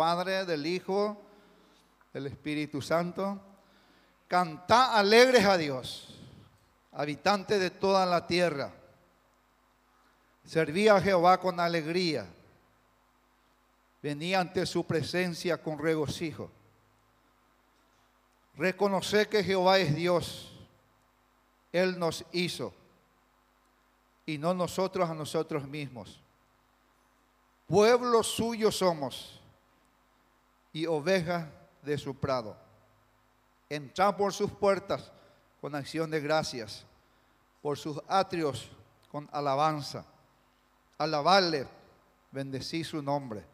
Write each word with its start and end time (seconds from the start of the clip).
Padre, 0.00 0.46
del 0.46 0.64
Hijo, 0.64 1.14
del 2.14 2.28
Espíritu 2.28 2.80
Santo. 2.80 3.38
Cantá 4.28 4.96
alegres 4.96 5.44
a 5.44 5.58
Dios, 5.58 6.18
habitantes 6.92 7.60
de 7.60 7.68
toda 7.68 8.06
la 8.06 8.26
tierra. 8.26 8.72
Serví 10.42 10.88
a 10.88 11.02
Jehová 11.02 11.38
con 11.38 11.60
alegría. 11.60 12.26
Venía 14.00 14.40
ante 14.40 14.64
su 14.64 14.86
presencia 14.86 15.62
con 15.62 15.78
regocijo. 15.78 16.50
Reconocer 18.56 19.28
que 19.28 19.44
Jehová 19.44 19.80
es 19.80 19.94
Dios. 19.94 20.50
Él 21.72 21.98
nos 21.98 22.24
hizo 22.32 22.72
y 24.24 24.38
no 24.38 24.54
nosotros 24.54 25.10
a 25.10 25.14
nosotros 25.14 25.68
mismos. 25.68 26.18
Pueblo 27.66 28.22
suyo 28.22 28.72
somos 28.72 29.39
y 30.72 30.86
ovejas 30.86 31.46
de 31.82 31.98
su 31.98 32.14
prado. 32.14 32.56
Entrad 33.68 34.16
por 34.16 34.32
sus 34.32 34.50
puertas 34.50 35.10
con 35.60 35.74
acción 35.74 36.10
de 36.10 36.20
gracias, 36.20 36.84
por 37.62 37.78
sus 37.78 38.00
atrios 38.08 38.70
con 39.10 39.28
alabanza. 39.32 40.04
Alabarle, 40.98 41.66
bendecí 42.30 42.84
su 42.84 43.02
nombre, 43.02 43.44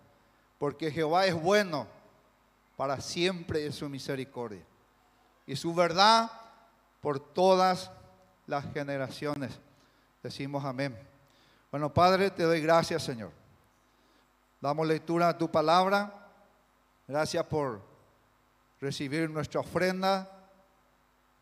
porque 0.58 0.90
Jehová 0.90 1.26
es 1.26 1.34
bueno, 1.34 1.86
para 2.76 3.00
siempre 3.00 3.66
es 3.66 3.76
su 3.76 3.88
misericordia. 3.88 4.62
Y 5.46 5.56
su 5.56 5.74
verdad 5.74 6.30
por 7.00 7.20
todas 7.20 7.90
las 8.46 8.64
generaciones. 8.72 9.58
Decimos 10.22 10.64
amén. 10.64 10.96
Bueno, 11.70 11.92
Padre, 11.92 12.30
te 12.30 12.42
doy 12.42 12.60
gracias, 12.60 13.02
Señor. 13.02 13.30
Damos 14.60 14.86
lectura 14.86 15.28
a 15.28 15.38
tu 15.38 15.50
palabra. 15.50 16.25
Gracias 17.08 17.44
por 17.46 17.80
recibir 18.80 19.30
nuestra 19.30 19.60
ofrenda, 19.60 20.28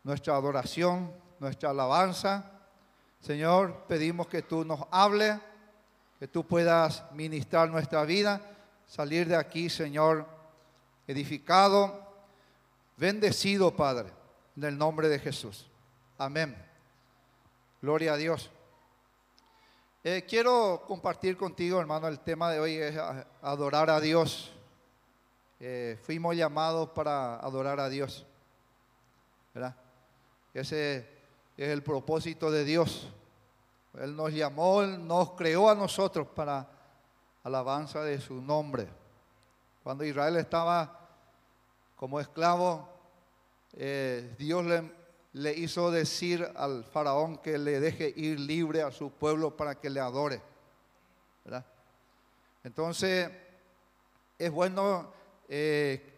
nuestra 0.03 0.35
adoración, 0.35 1.11
nuestra 1.39 1.71
alabanza. 1.71 2.51
Señor, 3.19 3.85
pedimos 3.87 4.27
que 4.27 4.43
tú 4.43 4.63
nos 4.63 4.81
hables, 4.91 5.39
que 6.19 6.27
tú 6.27 6.45
puedas 6.45 7.03
ministrar 7.13 7.69
nuestra 7.69 8.05
vida, 8.05 8.41
salir 8.85 9.27
de 9.27 9.35
aquí, 9.35 9.69
Señor, 9.69 10.27
edificado, 11.07 12.13
bendecido, 12.97 13.75
Padre, 13.75 14.11
en 14.55 14.65
el 14.65 14.77
nombre 14.77 15.09
de 15.09 15.17
Jesús. 15.17 15.65
Amén. 16.19 16.55
Gloria 17.81 18.13
a 18.13 18.17
Dios. 18.17 18.51
Eh, 20.03 20.23
quiero 20.29 20.83
compartir 20.87 21.35
contigo, 21.35 21.81
hermano, 21.81 22.07
el 22.07 22.19
tema 22.19 22.51
de 22.51 22.59
hoy 22.59 22.75
es 22.75 22.95
adorar 23.41 23.89
a 23.89 23.99
Dios. 23.99 24.54
Eh, 25.59 25.97
fuimos 26.03 26.35
llamados 26.35 26.89
para 26.89 27.37
adorar 27.37 27.79
a 27.79 27.89
Dios. 27.89 28.25
¿verdad? 29.53 29.75
Ese 30.53 31.07
es 31.57 31.69
el 31.69 31.83
propósito 31.83 32.51
de 32.51 32.63
Dios. 32.63 33.09
Él 33.99 34.15
nos 34.15 34.33
llamó, 34.33 34.81
Él 34.81 35.07
nos 35.07 35.31
creó 35.31 35.69
a 35.69 35.75
nosotros 35.75 36.27
para 36.27 36.67
alabanza 37.43 38.03
de 38.03 38.19
su 38.19 38.41
nombre. 38.41 38.87
Cuando 39.83 40.03
Israel 40.03 40.35
estaba 40.37 40.99
como 41.95 42.19
esclavo, 42.19 42.89
eh, 43.73 44.35
Dios 44.37 44.65
le 44.65 45.05
le 45.35 45.51
hizo 45.51 45.91
decir 45.91 46.49
al 46.55 46.85
faraón 46.85 47.37
que 47.39 47.57
le 47.57 47.81
deje 47.81 48.13
ir 48.15 48.39
libre 48.39 48.81
a 48.81 48.91
su 48.91 49.11
pueblo 49.11 49.55
para 49.55 49.75
que 49.75 49.89
le 49.89 49.99
adore. 49.99 50.41
¿verdad? 51.43 51.65
Entonces, 52.63 53.29
es 54.39 54.49
bueno 54.49 55.11
eh, 55.47 56.13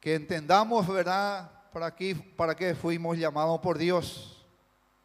que 0.00 0.14
entendamos, 0.14 0.86
¿verdad? 0.86 1.50
Para, 1.72 1.86
aquí, 1.86 2.14
para 2.14 2.54
qué 2.54 2.74
fuimos 2.74 3.16
llamados 3.18 3.60
por 3.60 3.78
Dios. 3.78 4.44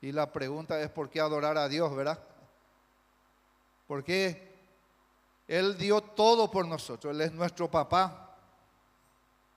Y 0.01 0.11
la 0.11 0.31
pregunta 0.31 0.81
es, 0.81 0.89
¿por 0.89 1.09
qué 1.09 1.19
adorar 1.19 1.57
a 1.57 1.67
Dios, 1.67 1.95
verdad? 1.95 2.19
Porque 3.87 4.55
Él 5.47 5.77
dio 5.77 6.01
todo 6.01 6.49
por 6.49 6.67
nosotros. 6.67 7.13
Él 7.13 7.21
es 7.21 7.31
nuestro 7.31 7.69
papá. 7.69 8.35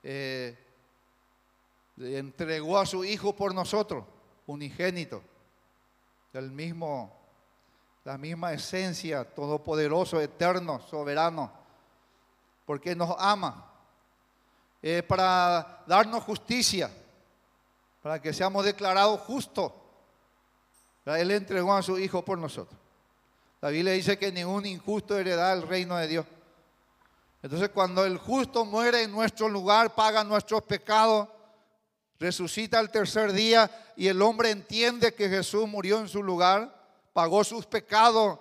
Eh, 0.03 0.57
entregó 1.97 2.77
a 2.77 2.85
su 2.85 3.03
Hijo 3.03 3.35
por 3.35 3.53
nosotros, 3.55 4.03
unigénito, 4.47 5.21
del 6.33 6.51
mismo, 6.51 7.15
la 8.03 8.17
misma 8.17 8.53
esencia, 8.53 9.23
todopoderoso, 9.23 10.19
eterno, 10.19 10.79
soberano, 10.81 11.64
porque 12.65 12.95
nos 12.95 13.15
ama, 13.17 13.71
para 15.07 15.83
darnos 15.87 16.23
justicia, 16.23 16.91
para 18.01 18.21
que 18.21 18.33
seamos 18.33 18.65
declarados 18.65 19.21
justos. 19.21 19.71
Él 21.05 21.31
entregó 21.31 21.73
a 21.73 21.81
su 21.81 21.97
Hijo 21.99 22.23
por 22.23 22.37
nosotros. 22.37 22.79
La 23.61 23.69
Biblia 23.69 23.93
dice 23.93 24.17
que 24.17 24.31
ningún 24.31 24.65
injusto 24.65 25.17
heredará 25.17 25.53
el 25.53 25.67
reino 25.67 25.97
de 25.97 26.07
Dios. 26.07 26.25
Entonces 27.41 27.69
cuando 27.69 28.05
el 28.05 28.17
justo 28.17 28.65
muere 28.65 29.03
en 29.03 29.11
nuestro 29.11 29.49
lugar, 29.49 29.93
paga 29.93 30.23
nuestros 30.23 30.63
pecados, 30.63 31.27
resucita 32.19 32.79
al 32.79 32.91
tercer 32.91 33.33
día 33.33 33.69
y 33.95 34.07
el 34.07 34.21
hombre 34.21 34.49
entiende 34.49 35.13
que 35.13 35.29
Jesús 35.29 35.67
murió 35.67 35.99
en 35.99 36.07
su 36.07 36.23
lugar, 36.23 36.75
pagó 37.13 37.43
sus 37.43 37.65
pecados 37.65 38.39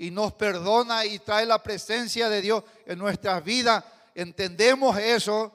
y 0.00 0.10
nos 0.10 0.32
perdona 0.32 1.04
y 1.04 1.18
trae 1.18 1.44
la 1.44 1.62
presencia 1.62 2.30
de 2.30 2.40
Dios 2.40 2.64
en 2.86 2.98
nuestras 2.98 3.44
vidas, 3.44 3.84
entendemos 4.14 4.96
eso, 4.96 5.52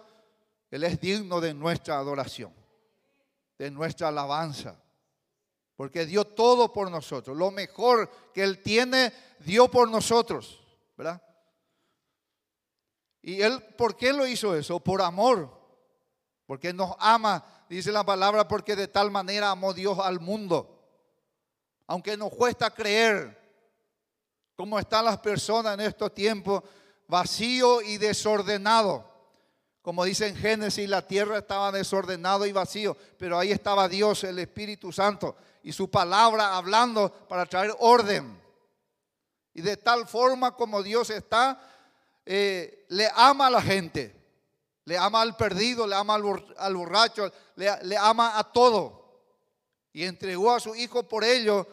Él 0.70 0.84
es 0.84 1.02
digno 1.02 1.42
de 1.42 1.56
nuestra 1.56 1.98
adoración, 1.98 2.54
de 3.58 3.72
nuestra 3.72 4.10
alabanza, 4.10 4.80
porque 5.76 6.06
dio 6.06 6.26
todo 6.26 6.72
por 6.72 6.92
nosotros, 6.92 7.36
lo 7.36 7.50
mejor 7.50 8.08
que 8.36 8.44
Él 8.44 8.62
tiene, 8.62 9.12
dio 9.40 9.68
por 9.68 9.90
nosotros, 9.90 10.64
¿verdad? 10.96 11.20
¿Y 13.24 13.42
Él 13.42 13.60
por 13.76 13.98
qué 13.98 14.14
lo 14.14 14.28
hizo 14.28 14.56
eso? 14.56 14.80
Por 14.80 15.02
amor, 15.02 15.60
porque 16.46 16.72
nos 16.72 16.96
ama 17.00 17.44
dice 17.68 17.92
la 17.92 18.04
palabra, 18.04 18.48
porque 18.48 18.76
de 18.76 18.88
tal 18.88 19.10
manera 19.10 19.50
amó 19.50 19.74
Dios 19.74 19.98
al 19.98 20.20
mundo. 20.20 20.72
Aunque 21.88 22.16
nos 22.16 22.32
cuesta 22.32 22.70
creer 22.70 23.45
cómo 24.56 24.80
están 24.80 25.06
las 25.06 25.20
personas 25.20 25.74
en 25.76 25.82
estos 25.82 26.14
tiempos, 26.14 26.64
vacío 27.08 27.82
y 27.82 27.98
desordenado. 27.98 29.14
Como 29.82 30.04
dice 30.04 30.28
en 30.28 30.36
Génesis, 30.36 30.90
la 30.90 31.08
tierra 31.08 31.38
estaba 31.38 31.72
desordenado 31.72 32.46
y 32.46 32.52
vacío, 32.52 32.98
pero 33.18 33.38
ahí 33.38 33.52
estaba 33.52 33.88
Dios, 33.88 34.24
el 34.24 34.40
Espíritu 34.40 34.92
Santo, 34.92 35.36
y 35.62 35.72
su 35.72 35.92
palabra 35.92 36.58
hablando 36.58 37.12
para 37.28 37.46
traer 37.46 37.76
orden. 37.80 38.42
Y 39.54 39.62
de 39.62 39.78
tal 39.78 40.08
forma 40.08 40.56
como 40.56 40.82
Dios 40.82 41.10
está, 41.12 41.62
eh, 42.26 42.86
le 42.90 43.10
ama 43.14 43.48
a 43.48 43.52
la 43.52 43.62
gente 43.62 44.26
le 44.86 44.98
ama 44.98 45.22
al 45.22 45.36
perdido, 45.36 45.88
le 45.88 45.96
ama 45.96 46.16
al 46.16 46.76
borracho, 46.76 47.32
le, 47.56 47.98
ama 47.98 48.38
a 48.38 48.44
todo. 48.44 49.04
Y 49.92 50.04
entregó 50.04 50.52
a 50.54 50.60
su 50.60 50.76
hijo 50.76 51.04
por 51.04 51.24
ello, 51.24 51.68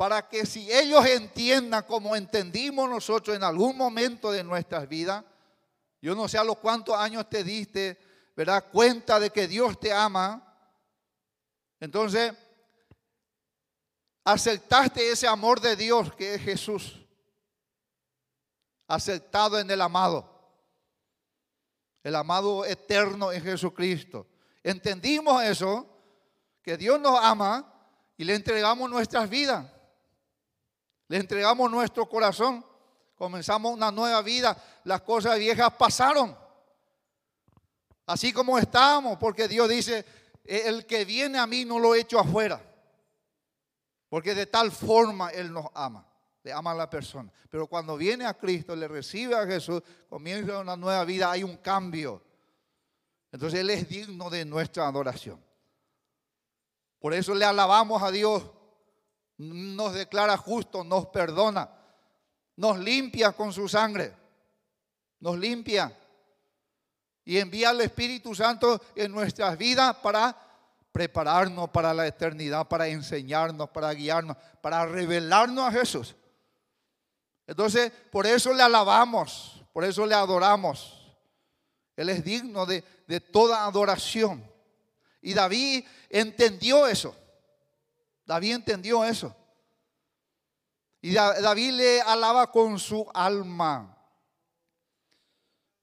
para 0.00 0.26
que 0.26 0.46
si 0.46 0.72
ellos 0.72 1.04
entiendan 1.04 1.84
como 1.84 2.16
entendimos 2.16 2.88
nosotros 2.88 3.36
en 3.36 3.44
algún 3.44 3.76
momento 3.76 4.32
de 4.32 4.42
nuestras 4.42 4.88
vidas, 4.88 5.22
yo 6.00 6.14
no 6.14 6.26
sé 6.26 6.38
a 6.38 6.42
los 6.44 6.56
cuántos 6.56 6.96
años 6.96 7.28
te 7.28 7.44
diste, 7.44 8.00
¿verdad? 8.34 8.64
Cuenta 8.72 9.20
de 9.20 9.28
que 9.28 9.46
Dios 9.46 9.78
te 9.78 9.92
ama. 9.92 10.56
Entonces, 11.78 12.32
aceptaste 14.24 15.10
ese 15.10 15.26
amor 15.26 15.60
de 15.60 15.76
Dios 15.76 16.14
que 16.14 16.36
es 16.36 16.40
Jesús. 16.40 16.98
Aceptado 18.88 19.58
en 19.58 19.70
el 19.70 19.82
amado 19.82 20.30
el 22.02 22.16
amado 22.16 22.64
eterno 22.64 23.32
en 23.32 23.42
Jesucristo. 23.42 24.26
Entendimos 24.62 25.42
eso, 25.42 25.86
que 26.62 26.78
Dios 26.78 26.98
nos 26.98 27.22
ama 27.22 27.70
y 28.16 28.24
le 28.24 28.34
entregamos 28.34 28.88
nuestras 28.88 29.28
vidas. 29.28 29.66
Le 31.10 31.16
entregamos 31.16 31.70
nuestro 31.70 32.08
corazón. 32.08 32.64
Comenzamos 33.16 33.74
una 33.74 33.90
nueva 33.90 34.22
vida. 34.22 34.56
Las 34.84 35.02
cosas 35.02 35.38
viejas 35.38 35.74
pasaron. 35.74 36.38
Así 38.06 38.32
como 38.32 38.56
estábamos, 38.56 39.18
porque 39.18 39.48
Dios 39.48 39.68
dice, 39.68 40.06
el 40.44 40.86
que 40.86 41.04
viene 41.04 41.38
a 41.38 41.46
mí 41.46 41.64
no 41.64 41.80
lo 41.80 41.94
echo 41.94 42.18
afuera. 42.18 42.62
Porque 44.08 44.34
de 44.34 44.46
tal 44.46 44.70
forma 44.70 45.30
Él 45.30 45.52
nos 45.52 45.66
ama 45.74 46.06
le 46.42 46.52
ama 46.52 46.70
a 46.70 46.74
la 46.74 46.88
persona. 46.88 47.30
Pero 47.50 47.66
cuando 47.66 47.96
viene 47.96 48.24
a 48.24 48.34
Cristo, 48.34 48.74
le 48.74 48.88
recibe 48.88 49.34
a 49.34 49.46
Jesús, 49.46 49.82
comienza 50.08 50.58
una 50.58 50.76
nueva 50.76 51.04
vida, 51.04 51.30
hay 51.30 51.42
un 51.42 51.56
cambio. 51.58 52.22
Entonces 53.32 53.60
Él 53.60 53.70
es 53.70 53.88
digno 53.88 54.30
de 54.30 54.44
nuestra 54.44 54.86
adoración. 54.86 55.42
Por 56.98 57.14
eso 57.14 57.34
le 57.34 57.44
alabamos 57.44 58.02
a 58.02 58.10
Dios. 58.10 58.44
Nos 59.40 59.94
declara 59.94 60.36
justo, 60.36 60.84
nos 60.84 61.06
perdona, 61.06 61.70
nos 62.56 62.78
limpia 62.78 63.32
con 63.32 63.54
su 63.54 63.68
sangre. 63.68 64.14
nos 65.20 65.38
limpia 65.38 65.94
y 67.24 67.38
envía 67.38 67.70
al 67.70 67.80
Espíritu 67.80 68.34
Santo 68.34 68.80
en 68.94 69.12
nuestras 69.12 69.56
vidas 69.56 69.96
para 69.96 70.36
prepararnos 70.92 71.70
para 71.70 71.94
la 71.94 72.06
eternidad, 72.06 72.66
para 72.68 72.88
enseñarnos, 72.88 73.70
para 73.70 73.92
guiarnos, 73.92 74.36
para 74.60 74.84
revelarnos 74.86 75.68
a 75.68 75.72
Jesús. 75.72 76.16
Entonces, 77.46 77.92
por 78.10 78.26
eso 78.26 78.52
le 78.52 78.62
alabamos, 78.62 79.62
por 79.72 79.84
eso 79.84 80.06
le 80.06 80.14
adoramos. 80.14 81.14
Él 81.96 82.08
es 82.08 82.24
digno 82.24 82.66
de, 82.66 82.82
de 83.06 83.20
toda 83.20 83.64
adoración. 83.64 84.44
Y 85.22 85.34
David 85.34 85.84
entendió 86.08 86.86
eso. 86.86 87.14
David 88.30 88.54
entendió 88.54 89.04
eso. 89.04 89.34
Y 91.00 91.14
David 91.14 91.72
le 91.72 92.00
alaba 92.00 92.48
con 92.52 92.78
su 92.78 93.04
alma, 93.12 93.98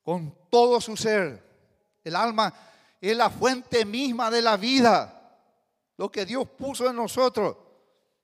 con 0.01 0.33
todo 0.49 0.79
su 0.79 0.95
ser. 0.95 1.43
El 2.05 2.15
alma 2.15 2.53
es 3.01 3.17
la 3.17 3.29
fuente 3.29 3.83
misma 3.83 4.31
de 4.31 4.41
la 4.41 4.55
vida, 4.55 5.37
lo 5.97 6.09
que 6.09 6.25
Dios 6.25 6.47
puso 6.57 6.89
en 6.89 6.95
nosotros. 6.95 7.57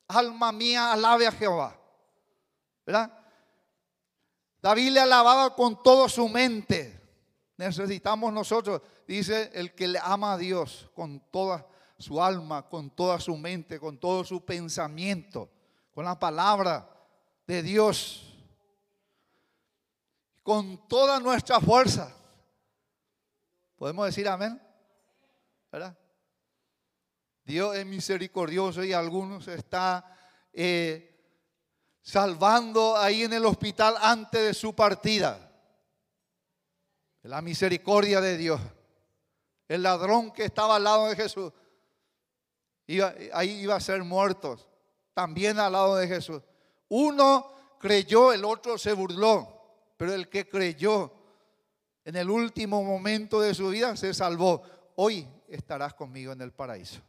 Alma 0.08 0.54
mía, 0.54 0.94
alabe 0.94 1.28
a 1.28 1.32
Jehová. 1.34 1.78
¿Verdad? 2.86 3.12
David 4.62 4.92
le 4.92 5.00
alababa 5.02 5.54
con 5.54 5.84
toda 5.84 6.08
su 6.08 6.30
mente. 6.30 6.98
Necesitamos 7.58 8.32
nosotros, 8.32 8.82
dice 9.06 9.52
el 9.54 9.76
que 9.76 9.90
le 9.90 10.00
ama 10.02 10.32
a 10.32 10.38
Dios 10.38 10.90
con 10.96 11.20
toda 11.30 11.68
su 11.98 12.22
alma, 12.22 12.68
con 12.68 12.90
toda 12.90 13.20
su 13.20 13.36
mente, 13.38 13.80
con 13.80 13.98
todo 13.98 14.24
su 14.24 14.44
pensamiento 14.44 15.50
con 15.94 16.06
la 16.06 16.18
palabra 16.18 16.90
de 17.46 17.62
Dios, 17.62 18.34
con 20.42 20.88
toda 20.88 21.20
nuestra 21.20 21.60
fuerza. 21.60 22.16
¿Podemos 23.76 24.08
decir 24.08 24.28
amén? 24.28 24.60
Dios 27.44 27.76
es 27.76 27.86
misericordioso 27.86 28.84
y 28.84 28.94
algunos 28.94 29.48
está 29.48 30.16
eh, 30.52 31.10
salvando 32.02 32.96
ahí 32.98 33.24
en 33.24 33.34
el 33.34 33.46
hospital 33.46 33.96
antes 34.02 34.42
de 34.42 34.54
su 34.54 34.74
partida. 34.74 35.52
La 37.24 37.42
misericordia 37.42 38.20
de 38.20 38.38
Dios. 38.38 38.62
El 39.68 39.84
ladrón 39.84 40.32
que 40.32 40.46
estaba 40.46 40.76
al 40.76 40.84
lado 40.84 41.08
de 41.08 41.16
Jesús, 41.16 41.52
ahí 43.34 43.62
iba 43.62 43.76
a 43.76 43.80
ser 43.80 44.04
muerto 44.04 44.58
también 45.14 45.60
al 45.60 45.74
lado 45.74 45.96
de 45.96 46.08
Jesús. 46.08 46.42
Uno 46.90 47.52
creyó, 47.80 48.34
el 48.34 48.46
otro 48.46 48.78
se 48.78 48.94
burló, 48.94 49.62
pero 49.98 50.14
el 50.14 50.30
que 50.30 50.48
creyó 50.48 51.12
en 52.06 52.16
el 52.16 52.30
último 52.30 52.84
momento 52.84 53.40
de 53.42 53.54
su 53.54 53.70
vida 53.70 53.96
se 53.96 54.14
salvó. 54.14 54.62
Hoy 54.96 55.28
estarás 55.48 55.94
conmigo 55.94 56.34
en 56.34 56.42
el 56.42 56.52
paraíso. 56.52 57.02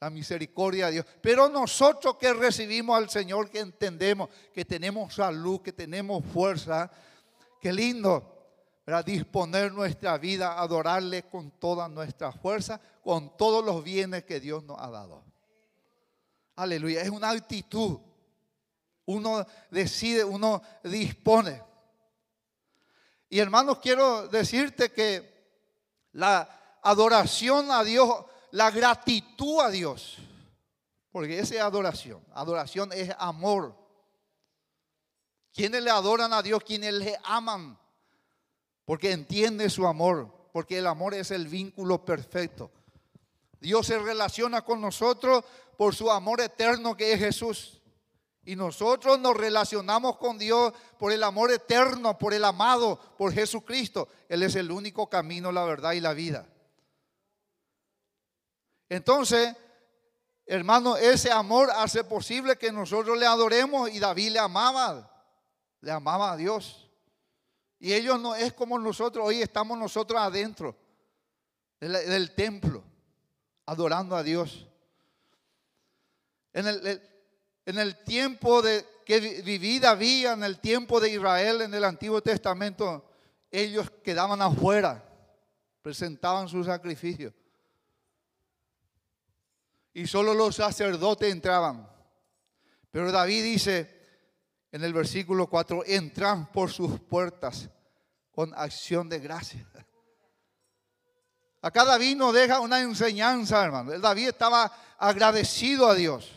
La 0.00 0.10
misericordia 0.10 0.86
de 0.86 0.92
Dios. 0.92 1.06
Pero 1.20 1.48
nosotros 1.48 2.16
que 2.16 2.32
recibimos 2.32 2.96
al 2.96 3.08
Señor, 3.08 3.48
que 3.50 3.60
entendemos 3.60 4.28
que 4.52 4.64
tenemos 4.64 5.14
salud, 5.14 5.62
que 5.62 5.72
tenemos 5.72 6.24
fuerza, 6.24 6.90
qué 7.60 7.72
lindo. 7.72 8.41
Para 8.84 9.02
disponer 9.02 9.72
nuestra 9.72 10.18
vida, 10.18 10.60
adorarle 10.60 11.22
con 11.24 11.52
toda 11.52 11.88
nuestra 11.88 12.32
fuerza, 12.32 12.80
con 13.02 13.36
todos 13.36 13.64
los 13.64 13.84
bienes 13.84 14.24
que 14.24 14.40
Dios 14.40 14.64
nos 14.64 14.78
ha 14.80 14.90
dado. 14.90 15.22
Aleluya, 16.56 17.02
es 17.02 17.10
una 17.10 17.30
actitud. 17.30 17.98
Uno 19.06 19.46
decide, 19.70 20.24
uno 20.24 20.62
dispone. 20.82 21.62
Y 23.28 23.38
hermanos, 23.38 23.78
quiero 23.78 24.28
decirte 24.28 24.92
que 24.92 25.32
la 26.12 26.78
adoración 26.82 27.70
a 27.70 27.82
Dios, 27.82 28.24
la 28.50 28.70
gratitud 28.70 29.60
a 29.60 29.70
Dios, 29.70 30.18
porque 31.10 31.38
esa 31.38 31.54
es 31.54 31.60
adoración. 31.60 32.24
Adoración 32.34 32.92
es 32.92 33.14
amor. 33.18 33.76
Quienes 35.54 35.82
le 35.82 35.90
adoran 35.90 36.32
a 36.32 36.42
Dios, 36.42 36.62
quienes 36.64 36.94
le 36.94 37.18
aman, 37.24 37.78
porque 38.84 39.12
entiende 39.12 39.70
su 39.70 39.86
amor, 39.86 40.32
porque 40.52 40.78
el 40.78 40.86
amor 40.86 41.14
es 41.14 41.30
el 41.30 41.48
vínculo 41.48 42.04
perfecto. 42.04 42.70
Dios 43.60 43.86
se 43.86 43.98
relaciona 43.98 44.62
con 44.62 44.80
nosotros 44.80 45.44
por 45.76 45.94
su 45.94 46.10
amor 46.10 46.40
eterno 46.40 46.96
que 46.96 47.12
es 47.12 47.20
Jesús. 47.20 47.82
Y 48.44 48.56
nosotros 48.56 49.20
nos 49.20 49.36
relacionamos 49.36 50.16
con 50.16 50.36
Dios 50.36 50.72
por 50.98 51.12
el 51.12 51.22
amor 51.22 51.52
eterno, 51.52 52.18
por 52.18 52.34
el 52.34 52.44
amado, 52.44 52.98
por 53.16 53.32
Jesucristo. 53.32 54.08
Él 54.28 54.42
es 54.42 54.56
el 54.56 54.72
único 54.72 55.08
camino, 55.08 55.52
la 55.52 55.64
verdad 55.64 55.92
y 55.92 56.00
la 56.00 56.12
vida. 56.12 56.48
Entonces, 58.88 59.54
hermano, 60.44 60.96
ese 60.96 61.30
amor 61.30 61.70
hace 61.70 62.02
posible 62.02 62.58
que 62.58 62.72
nosotros 62.72 63.16
le 63.16 63.26
adoremos 63.26 63.88
y 63.90 64.00
David 64.00 64.32
le 64.32 64.38
amaba, 64.40 65.08
le 65.80 65.92
amaba 65.92 66.32
a 66.32 66.36
Dios. 66.36 66.81
Y 67.82 67.92
ellos 67.94 68.20
no 68.20 68.36
es 68.36 68.52
como 68.52 68.78
nosotros, 68.78 69.26
hoy 69.26 69.42
estamos 69.42 69.76
nosotros 69.76 70.20
adentro 70.20 70.76
del, 71.80 72.32
templo, 72.32 72.84
adorando 73.66 74.14
a 74.14 74.22
Dios. 74.22 74.68
En 76.52 76.68
el, 76.68 77.02
en 77.66 77.78
el 77.80 78.04
tiempo 78.04 78.62
de, 78.62 78.86
que 79.04 79.18
viví 79.18 79.80
David, 79.80 80.26
en 80.26 80.44
el 80.44 80.60
tiempo 80.60 81.00
de 81.00 81.10
Israel, 81.10 81.62
en 81.62 81.74
el 81.74 81.82
Antiguo 81.82 82.22
Testamento, 82.22 83.04
ellos 83.50 83.90
quedaban 84.04 84.40
afuera, 84.40 85.02
presentaban 85.82 86.48
su 86.48 86.62
sacrificio. 86.62 87.34
Y 89.92 90.06
solo 90.06 90.34
los 90.34 90.54
sacerdotes 90.54 91.32
entraban. 91.32 91.90
Pero 92.92 93.10
David 93.10 93.42
dice 93.42 94.01
en 94.72 94.82
el 94.82 94.94
versículo 94.94 95.46
4, 95.46 95.84
entran 95.86 96.50
por 96.50 96.70
sus 96.70 96.98
puertas 96.98 97.68
con 98.34 98.52
acción 98.56 99.08
de 99.08 99.20
gracia. 99.20 99.68
Acá 101.60 101.84
David 101.84 102.16
nos 102.16 102.34
deja 102.34 102.58
una 102.58 102.80
enseñanza, 102.80 103.62
hermano. 103.62 103.96
David 103.98 104.30
estaba 104.30 104.72
agradecido 104.98 105.86
a 105.86 105.94
Dios. 105.94 106.32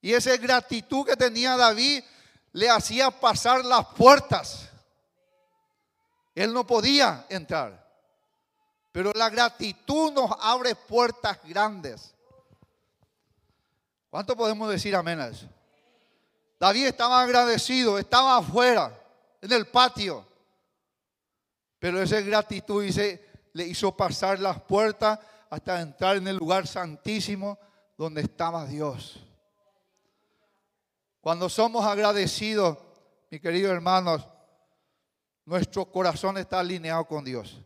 Y 0.00 0.14
esa 0.14 0.34
gratitud 0.36 1.04
que 1.04 1.16
tenía 1.16 1.56
David 1.56 2.02
le 2.52 2.70
hacía 2.70 3.10
pasar 3.10 3.64
las 3.64 3.84
puertas. 3.88 4.70
Él 6.34 6.54
no 6.54 6.66
podía 6.66 7.26
entrar. 7.28 7.84
Pero 8.92 9.12
la 9.14 9.28
gratitud 9.28 10.12
nos 10.12 10.30
abre 10.40 10.74
puertas 10.74 11.38
grandes. 11.44 12.14
¿Cuánto 14.08 14.34
podemos 14.36 14.70
decir 14.70 14.96
amén 14.96 15.20
a 15.20 15.28
eso? 15.28 15.46
David 16.66 16.86
estaba 16.86 17.20
agradecido, 17.20 17.96
estaba 17.96 18.38
afuera, 18.38 18.92
en 19.40 19.52
el 19.52 19.68
patio. 19.68 20.26
Pero 21.78 22.02
esa 22.02 22.20
gratitud 22.20 22.84
le 23.52 23.66
hizo 23.68 23.96
pasar 23.96 24.40
las 24.40 24.60
puertas 24.62 25.16
hasta 25.48 25.80
entrar 25.80 26.16
en 26.16 26.26
el 26.26 26.36
lugar 26.36 26.66
santísimo 26.66 27.56
donde 27.96 28.22
estaba 28.22 28.66
Dios. 28.66 29.20
Cuando 31.20 31.48
somos 31.48 31.86
agradecidos, 31.86 32.78
mis 33.30 33.40
queridos 33.40 33.70
hermanos, 33.70 34.26
nuestro 35.44 35.84
corazón 35.84 36.36
está 36.36 36.58
alineado 36.58 37.04
con 37.04 37.24
Dios. 37.24 37.60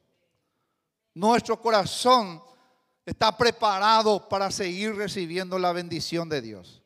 Nuestro 1.14 1.58
corazón 1.58 2.42
está 3.06 3.34
preparado 3.34 4.28
para 4.28 4.50
seguir 4.50 4.94
recibiendo 4.94 5.58
la 5.58 5.72
bendición 5.72 6.28
de 6.28 6.42
Dios. 6.42 6.79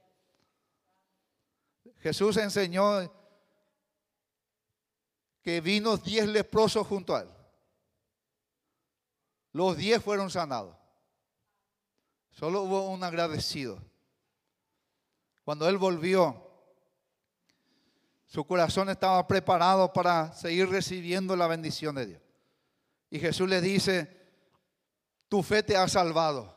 Jesús 2.04 2.36
enseñó 2.36 3.10
que 5.40 5.62
vino 5.62 5.96
diez 5.96 6.28
leprosos 6.28 6.86
junto 6.86 7.16
a 7.16 7.22
él. 7.22 7.30
Los 9.52 9.78
diez 9.78 10.04
fueron 10.04 10.28
sanados. 10.28 10.76
Solo 12.30 12.60
hubo 12.60 12.90
un 12.90 13.02
agradecido. 13.02 13.82
Cuando 15.44 15.66
él 15.66 15.78
volvió, 15.78 16.46
su 18.26 18.44
corazón 18.46 18.90
estaba 18.90 19.26
preparado 19.26 19.90
para 19.90 20.34
seguir 20.34 20.68
recibiendo 20.68 21.34
la 21.36 21.46
bendición 21.46 21.94
de 21.94 22.04
Dios. 22.04 22.22
Y 23.08 23.18
Jesús 23.18 23.48
le 23.48 23.62
dice, 23.62 24.28
tu 25.30 25.42
fe 25.42 25.62
te 25.62 25.74
ha 25.74 25.88
salvado. 25.88 26.54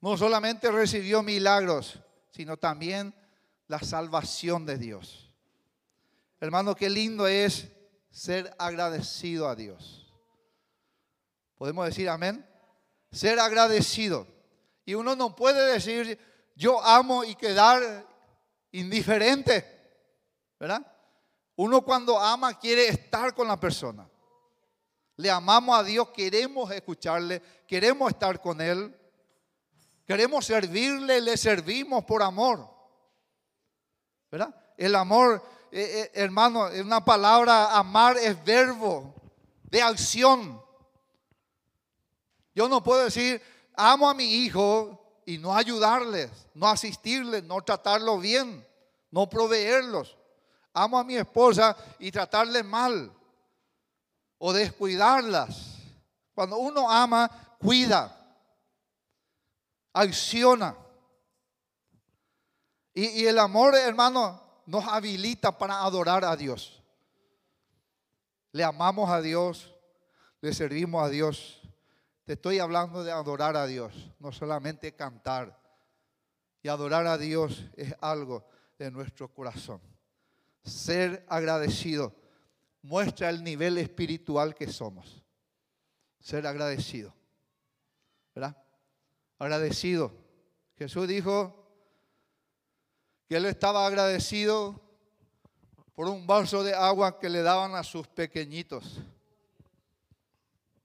No 0.00 0.16
solamente 0.16 0.70
recibió 0.70 1.22
milagros, 1.22 2.00
sino 2.30 2.56
también 2.56 3.14
la 3.68 3.80
salvación 3.80 4.66
de 4.66 4.78
Dios. 4.78 5.32
Hermano, 6.40 6.74
qué 6.74 6.90
lindo 6.90 7.26
es 7.26 7.68
ser 8.10 8.54
agradecido 8.58 9.48
a 9.48 9.54
Dios. 9.54 10.12
¿Podemos 11.56 11.86
decir 11.86 12.08
amén? 12.08 12.46
Ser 13.10 13.38
agradecido. 13.38 14.26
Y 14.84 14.94
uno 14.94 15.16
no 15.16 15.34
puede 15.34 15.72
decir, 15.72 16.18
yo 16.54 16.82
amo 16.82 17.24
y 17.24 17.34
quedar 17.34 18.06
indiferente. 18.72 19.76
¿verdad? 20.58 20.86
Uno 21.56 21.82
cuando 21.82 22.18
ama 22.18 22.58
quiere 22.58 22.88
estar 22.88 23.34
con 23.34 23.48
la 23.48 23.58
persona. 23.58 24.08
Le 25.16 25.30
amamos 25.30 25.78
a 25.78 25.82
Dios, 25.82 26.10
queremos 26.10 26.70
escucharle, 26.70 27.40
queremos 27.66 28.10
estar 28.10 28.40
con 28.40 28.60
Él, 28.60 28.94
queremos 30.06 30.44
servirle, 30.44 31.22
le 31.22 31.36
servimos 31.38 32.04
por 32.04 32.22
amor. 32.22 32.75
El 34.76 34.94
amor, 34.94 35.42
eh, 35.70 35.80
eh, 35.80 36.10
hermano, 36.14 36.68
es 36.68 36.82
una 36.82 37.04
palabra, 37.04 37.76
amar 37.76 38.16
es 38.16 38.42
verbo 38.44 39.14
de 39.64 39.82
acción. 39.82 40.62
Yo 42.54 42.68
no 42.68 42.82
puedo 42.82 43.04
decir, 43.04 43.40
amo 43.74 44.08
a 44.08 44.14
mi 44.14 44.24
hijo 44.24 45.20
y 45.24 45.38
no 45.38 45.54
ayudarles, 45.54 46.30
no 46.54 46.68
asistirles, 46.68 47.44
no 47.44 47.60
tratarlo 47.62 48.18
bien, 48.18 48.66
no 49.10 49.28
proveerlos. 49.28 50.16
Amo 50.72 50.98
a 50.98 51.04
mi 51.04 51.16
esposa 51.16 51.76
y 51.98 52.10
tratarles 52.10 52.64
mal 52.64 53.12
o 54.38 54.52
descuidarlas. 54.52 55.76
Cuando 56.34 56.58
uno 56.58 56.90
ama, 56.90 57.30
cuida, 57.58 58.14
acciona. 59.92 60.76
Y, 62.98 63.26
el 63.26 63.38
amor, 63.38 63.74
hermano, 63.74 64.40
nos 64.64 64.88
habilita 64.88 65.58
para 65.58 65.82
adorar 65.82 66.24
a 66.24 66.34
Dios. 66.34 66.82
Le 68.52 68.64
amamos 68.64 69.10
a 69.10 69.20
Dios, 69.20 69.76
le 70.40 70.54
servimos 70.54 71.04
a 71.04 71.10
Dios. 71.10 71.60
Te 72.24 72.32
estoy 72.32 72.58
hablando 72.58 73.04
de 73.04 73.12
adorar 73.12 73.54
a 73.54 73.66
Dios, 73.66 73.92
no 74.18 74.32
solamente 74.32 74.96
cantar. 74.96 75.60
Y 76.62 76.68
adorar 76.68 77.06
a 77.06 77.18
Dios 77.18 77.66
es 77.76 77.94
algo 78.00 78.48
de 78.78 78.90
nuestro 78.90 79.28
corazón. 79.28 79.82
Ser 80.64 81.26
agradecido 81.28 82.16
muestra 82.80 83.28
el 83.28 83.44
nivel 83.44 83.76
espiritual 83.76 84.54
que 84.54 84.72
somos. 84.72 85.22
Ser 86.18 86.46
agradecido. 86.46 87.14
¿Verdad? 88.34 88.56
Agradecido. 89.38 90.14
Jesús 90.78 91.06
dijo 91.06 91.65
que 93.28 93.36
él 93.36 93.46
estaba 93.46 93.86
agradecido 93.86 94.80
por 95.94 96.08
un 96.08 96.26
vaso 96.26 96.62
de 96.62 96.74
agua 96.74 97.18
que 97.18 97.28
le 97.28 97.42
daban 97.42 97.74
a 97.74 97.82
sus 97.82 98.06
pequeñitos. 98.06 99.00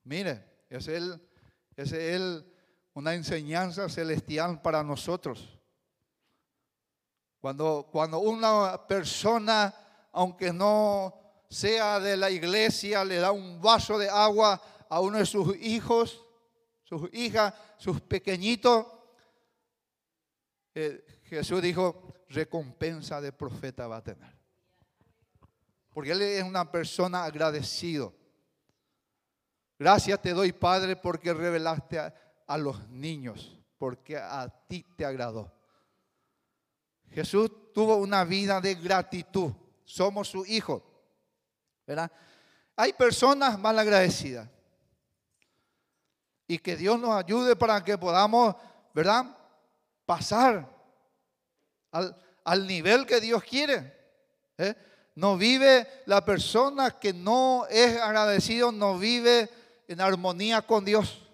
Mire, 0.04 0.44
es 0.70 0.88
él, 0.88 1.22
es 1.76 1.92
él 1.92 2.46
una 2.94 3.14
enseñanza 3.14 3.90
celestial 3.90 4.62
para 4.62 4.84
nosotros. 4.84 5.60
Cuando, 7.40 7.90
cuando 7.92 8.20
una 8.20 8.88
persona, 8.88 9.74
aunque 10.12 10.54
no 10.54 11.14
sea 11.50 12.00
de 12.00 12.16
la 12.16 12.30
iglesia, 12.30 13.04
le 13.04 13.18
da 13.18 13.32
un 13.32 13.62
vaso 13.62 13.98
de 13.98 14.10
agua 14.10 14.62
a 14.90 15.00
uno 15.00 15.18
de 15.18 15.26
sus 15.26 15.56
hijos, 15.58 16.26
sus 16.84 17.10
hijas, 17.14 17.54
sus 17.78 18.02
pequeñitos, 18.02 18.86
eh, 20.74 21.04
Jesús 21.24 21.62
dijo, 21.62 22.14
recompensa 22.32 23.22
de 23.22 23.32
profeta 23.32 23.88
va 23.88 23.98
a 23.98 24.04
tener. 24.04 24.36
Porque 25.94 26.12
él 26.12 26.22
es 26.22 26.44
una 26.44 26.72
persona 26.72 27.24
agradecido. 27.24 28.14
Gracias 29.78 30.22
te 30.22 30.34
doy, 30.34 30.52
Padre, 30.52 30.96
porque 30.96 31.34
revelaste 31.34 32.00
a, 32.00 32.58
los 32.58 32.88
niños, 32.90 33.58
porque 33.78 34.18
a 34.18 34.48
ti 34.68 34.86
te 34.96 35.06
agradó. 35.06 35.52
Jesús 37.10 37.74
tuvo 37.74 37.98
una 37.98 38.24
vida 38.24 38.62
de 38.62 38.76
gratitud. 38.76 39.54
Somos 39.84 40.30
su 40.30 40.46
hijo. 40.46 40.84
¿verdad? 41.86 42.12
Hay 42.76 42.94
personas 42.94 43.60
mal 43.60 43.78
agradecidas. 43.78 44.48
Y 46.48 46.58
que 46.60 46.76
Dios 46.76 47.00
nos 47.00 47.12
ayude 47.12 47.56
para 47.56 47.84
que 47.84 47.98
podamos, 47.98 48.56
¿verdad? 48.94 49.26
Pasar 50.06 50.81
al, 51.92 52.68
nivel 52.68 53.06
que 53.06 53.22
Dios 53.22 53.44
quiere. 53.44 53.94
¿eh? 54.58 54.76
No 55.16 55.38
vive 55.38 55.88
la 56.06 56.24
persona 56.24 56.92
que 57.00 57.14
no 57.14 57.66
es 57.70 58.00
agradecido, 58.00 58.72
no 58.72 58.98
vive 58.98 59.50
en 59.88 60.02
armonía 60.02 60.62
con 60.62 60.86
Dios. 60.86 61.28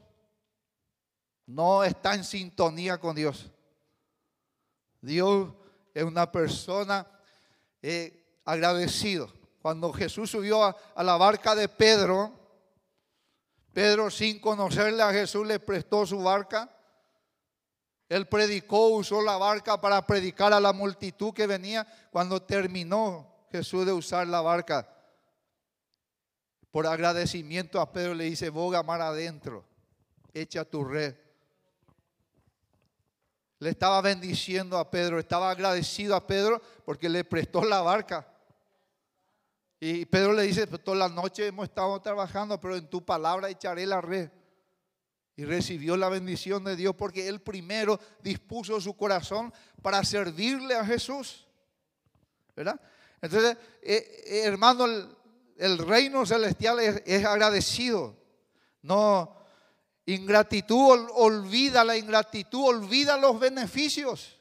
No 1.45 1.83
está 1.83 2.13
en 2.13 2.23
sintonía 2.23 2.97
con 2.97 3.15
Dios. 3.15 3.49
Dios 5.01 5.53
es 5.93 6.03
una 6.03 6.31
persona 6.31 7.07
eh, 7.81 8.39
agradecido. 8.43 9.31
Cuando 9.61 9.91
Jesús 9.93 10.31
subió 10.31 10.63
a, 10.63 11.03
la 11.03 11.17
barca 11.17 11.55
de 11.55 11.69
Pedro, 11.69 12.33
Pedro 13.73 14.09
sin 14.09 14.39
conocerle 14.39 15.03
a 15.03 15.11
Jesús 15.11 15.45
le 15.45 15.59
prestó 15.59 16.05
su 16.05 16.21
barca. 16.21 16.69
Él 18.09 18.27
predicó, 18.27 18.87
usó 18.87 19.21
la 19.21 19.37
barca 19.37 19.81
para 19.81 20.05
predicar 20.05 20.53
a 20.53 20.59
la 20.59 20.71
multitud 20.71 21.33
que 21.33 21.47
venía. 21.47 21.85
Cuando 22.09 22.41
terminó 22.41 23.27
Jesús 23.51 23.85
de 23.85 23.91
usar 23.91 24.27
la 24.27 24.41
barca, 24.41 24.87
por 26.71 26.87
agradecimiento 26.87 27.81
a 27.81 27.91
Pedro 27.91 28.13
le 28.13 28.25
dice, 28.25 28.49
boga 28.49 28.83
mar 28.83 29.01
adentro, 29.01 29.65
echa 30.33 30.63
tu 30.63 30.83
red. 30.83 31.15
Le 33.59 33.71
estaba 33.71 34.01
bendiciendo 34.01 34.77
a 34.77 34.89
Pedro, 34.89 35.19
estaba 35.19 35.49
agradecido 35.49 36.15
a 36.15 36.25
Pedro 36.25 36.61
porque 36.85 37.09
le 37.09 37.23
prestó 37.23 37.63
la 37.63 37.81
barca. 37.81 38.27
Y 39.79 40.05
Pedro 40.05 40.33
le 40.33 40.43
dice, 40.43 40.67
pues, 40.67 40.83
toda 40.83 40.97
la 40.97 41.09
noche 41.09 41.47
hemos 41.47 41.65
estado 41.65 41.99
trabajando, 42.01 42.59
pero 42.59 42.75
en 42.75 42.87
tu 42.87 43.03
palabra 43.03 43.49
echaré 43.49 43.85
la 43.85 44.01
red. 44.01 44.29
Y 45.37 45.45
recibió 45.45 45.95
la 45.95 46.09
bendición 46.09 46.63
de 46.63 46.75
Dios 46.75 46.95
porque 46.95 47.27
él 47.27 47.39
primero 47.39 47.99
dispuso 48.23 48.81
su 48.81 48.97
corazón 48.97 49.53
para 49.83 50.03
servirle 50.03 50.73
a 50.73 50.83
Jesús. 50.83 51.45
¿Verdad? 52.55 52.81
Entonces, 53.21 53.55
eh, 53.83 54.23
eh, 54.25 54.41
hermano, 54.45 54.85
el, 55.57 55.77
reino 55.77 56.25
celestial 56.25 56.79
es, 56.79 57.23
agradecido. 57.23 58.17
No, 58.81 59.35
ingratitud 60.07 61.07
olvida 61.13 61.83
la 61.83 61.95
ingratitud, 61.95 62.69
olvida 62.69 63.15
los 63.15 63.39
beneficios. 63.39 64.39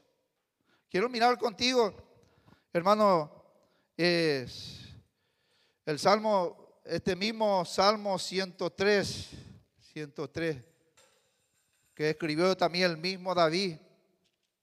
Quiero 0.88 1.10
mirar 1.10 1.36
contigo, 1.36 1.94
hermano, 2.72 3.30
es 3.98 4.80
el 5.84 5.98
Salmo, 5.98 6.80
este 6.86 7.14
mismo 7.14 7.66
Salmo 7.66 8.18
103, 8.18 9.28
103, 9.92 10.75
que 11.96 12.10
escribió 12.10 12.54
también 12.54 12.90
el 12.90 12.98
mismo 12.98 13.34
David, 13.34 13.78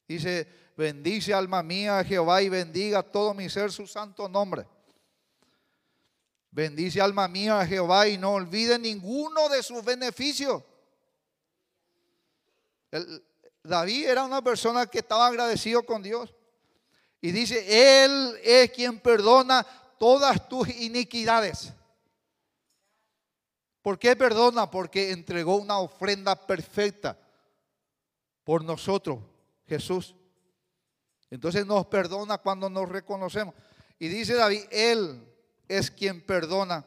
dice, 0.08 0.48
bendice 0.78 1.34
alma 1.34 1.63
mía 1.63 1.98
a 1.98 2.04
Jehová 2.04 2.44
y 2.44 2.48
bendiga 2.48 3.02
todo 3.02 3.34
mi 3.34 3.50
ser 3.50 3.72
su 3.72 3.88
santo 3.88 4.30
nombre. 4.30 4.68
Bendice 6.52 7.02
alma 7.02 7.28
mía 7.28 7.60
a 7.60 7.66
Jehová 7.66 8.08
y 8.08 8.20
no 8.20 8.34
olvide 8.34 8.78
ninguno 8.78 9.50
de 9.50 9.63
sus 9.63 9.84
beneficios. 9.84 10.62
David 13.63 14.10
era 14.10 14.25
una 14.25 14.44
persona 14.44 14.86
que 14.86 15.00
estaba 15.00 15.25
agradecido 15.25 15.84
con 15.84 16.04
Dios. 16.04 16.32
Y 17.20 17.32
dice, 17.32 18.04
Él 18.06 18.40
es 18.44 18.70
quien 18.70 19.00
perdona 19.00 19.66
todas 19.98 20.48
tus 20.48 20.70
iniquidades. 20.70 21.74
¿Por 23.82 23.98
qué 23.98 24.16
perdona? 24.16 24.70
Porque 24.70 25.10
entregó 25.10 25.56
una 25.56 25.80
ofrenda 25.80 26.36
perfecta 26.36 27.18
por 28.44 28.64
nosotros, 28.64 29.20
Jesús. 29.68 30.16
Entonces 31.30 31.66
nos 31.66 31.86
perdona 31.88 32.38
cuando 32.38 32.70
nos 32.70 32.90
reconocemos. 32.90 33.56
Y 34.00 34.08
dice 34.08 34.36
David, 34.36 34.64
Él 34.72 35.24
es 35.68 35.90
quien 35.90 36.22
perdona. 36.22 36.86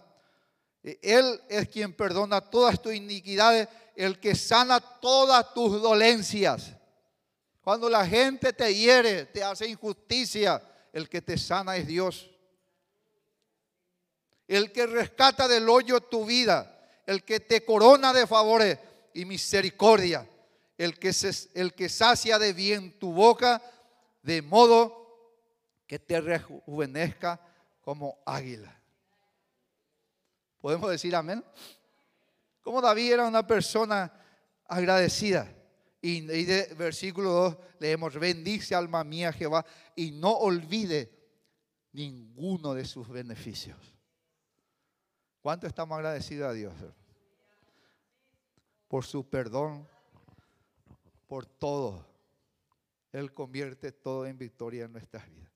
Él 0.82 1.40
es 1.48 1.68
quien 1.68 1.92
perdona 1.92 2.40
todas 2.40 2.80
tus 2.80 2.94
iniquidades, 2.94 3.68
el 3.96 4.20
que 4.20 4.34
sana 4.34 4.80
todas 4.80 5.52
tus 5.52 5.82
dolencias. 5.82 6.76
Cuando 7.62 7.88
la 7.90 8.06
gente 8.06 8.52
te 8.52 8.72
hiere, 8.72 9.26
te 9.26 9.42
hace 9.42 9.66
injusticia, 9.66 10.62
el 10.92 11.08
que 11.08 11.20
te 11.20 11.36
sana 11.36 11.76
es 11.76 11.86
Dios 11.86 12.30
el 14.48 14.72
que 14.72 14.86
rescata 14.86 15.48
del 15.48 15.68
hoyo 15.68 16.00
tu 16.00 16.24
vida, 16.24 16.88
el 17.06 17.24
que 17.24 17.40
te 17.40 17.64
corona 17.64 18.12
de 18.12 18.26
favores 18.26 18.78
y 19.14 19.24
misericordia, 19.24 20.28
el 20.78 20.98
que, 20.98 21.12
el 21.54 21.74
que 21.74 21.88
sacia 21.88 22.38
de 22.38 22.52
bien 22.52 22.98
tu 22.98 23.12
boca, 23.12 23.62
de 24.22 24.42
modo 24.42 25.06
que 25.86 25.98
te 25.98 26.20
rejuvenezca 26.20 27.40
como 27.80 28.18
águila. 28.26 28.76
¿Podemos 30.60 30.90
decir 30.90 31.14
amén? 31.14 31.44
Como 32.60 32.80
David 32.80 33.12
era 33.12 33.26
una 33.26 33.46
persona 33.46 34.12
agradecida. 34.66 35.52
Y, 36.02 36.20
de 36.20 36.74
versículo 36.76 37.30
2 37.30 37.56
leemos, 37.80 38.14
bendice 38.14 38.74
alma 38.74 39.02
mía 39.02 39.32
Jehová 39.32 39.64
y 39.94 40.12
no 40.12 40.32
olvide 40.32 41.12
ninguno 41.92 42.74
de 42.74 42.84
sus 42.84 43.08
beneficios. 43.08 43.78
¿Cuánto 45.40 45.66
estamos 45.66 45.96
agradecidos 45.96 46.50
a 46.50 46.52
Dios? 46.52 46.74
Por 48.88 49.04
su 49.04 49.28
perdón, 49.28 49.88
por 51.26 51.46
todo. 51.46 52.06
Él 53.12 53.32
convierte 53.32 53.92
todo 53.92 54.26
en 54.26 54.36
victoria 54.36 54.84
en 54.84 54.92
nuestras 54.92 55.28
vidas. 55.28 55.52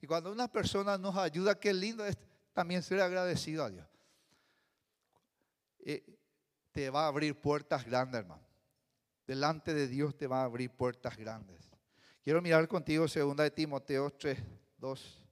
Y 0.00 0.06
cuando 0.06 0.32
una 0.32 0.48
persona 0.48 0.96
nos 0.96 1.16
ayuda, 1.16 1.58
qué 1.58 1.72
lindo 1.72 2.04
es 2.04 2.16
también 2.52 2.82
ser 2.82 3.00
agradecido 3.00 3.64
a 3.64 3.70
Dios. 3.70 3.86
Eh, 5.80 6.04
te 6.72 6.90
va 6.90 7.04
a 7.04 7.08
abrir 7.08 7.40
puertas 7.40 7.84
grandes, 7.84 8.20
hermano. 8.20 8.46
Delante 9.26 9.74
de 9.74 9.88
Dios 9.88 10.16
te 10.16 10.26
va 10.26 10.42
a 10.42 10.44
abrir 10.44 10.70
puertas 10.70 11.16
grandes. 11.16 11.70
Quiero 12.22 12.42
mirar 12.42 12.66
contigo 12.68 13.08
segunda 13.08 13.44
de 13.44 13.50
Timoteo 13.50 14.10
3, 14.10 14.38
2. 14.78 15.26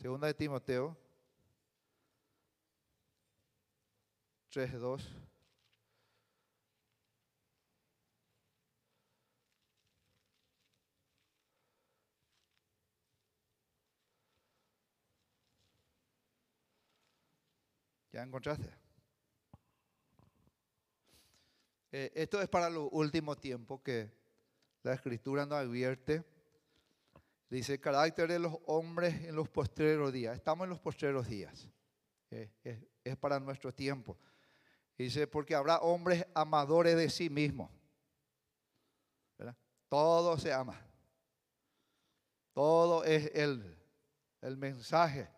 Segunda 0.00 0.26
de 0.26 0.34
Timoteo 0.34 0.96
3, 4.50 4.72
2. 4.80 5.16
¿Ya 18.14 18.22
encontraste? 18.22 18.70
Eh, 21.90 22.12
esto 22.14 22.40
es 22.40 22.48
para 22.48 22.70
los 22.70 22.88
últimos 22.92 23.40
tiempos 23.40 23.80
que 23.80 24.08
la 24.84 24.92
escritura 24.92 25.44
nos 25.44 25.58
advierte. 25.58 26.24
Dice, 27.50 27.80
carácter 27.80 28.28
de 28.28 28.38
los 28.38 28.56
hombres 28.66 29.24
en 29.24 29.34
los 29.34 29.48
postreros 29.48 30.12
días. 30.12 30.36
Estamos 30.36 30.62
en 30.62 30.70
los 30.70 30.78
postreros 30.78 31.26
días. 31.26 31.68
Eh, 32.30 32.52
es, 33.02 33.16
para 33.16 33.40
nuestro 33.40 33.74
tiempo. 33.74 34.16
Dice, 34.96 35.26
porque 35.26 35.56
habrá 35.56 35.78
hombres 35.80 36.24
amadores 36.34 36.96
de 36.96 37.10
sí 37.10 37.28
mismos. 37.28 37.68
Todo 39.88 40.38
se 40.38 40.52
ama. 40.52 40.80
Todo 42.52 43.02
es 43.02 43.32
el, 43.34 43.76
el 44.40 44.56
mensaje 44.56 45.33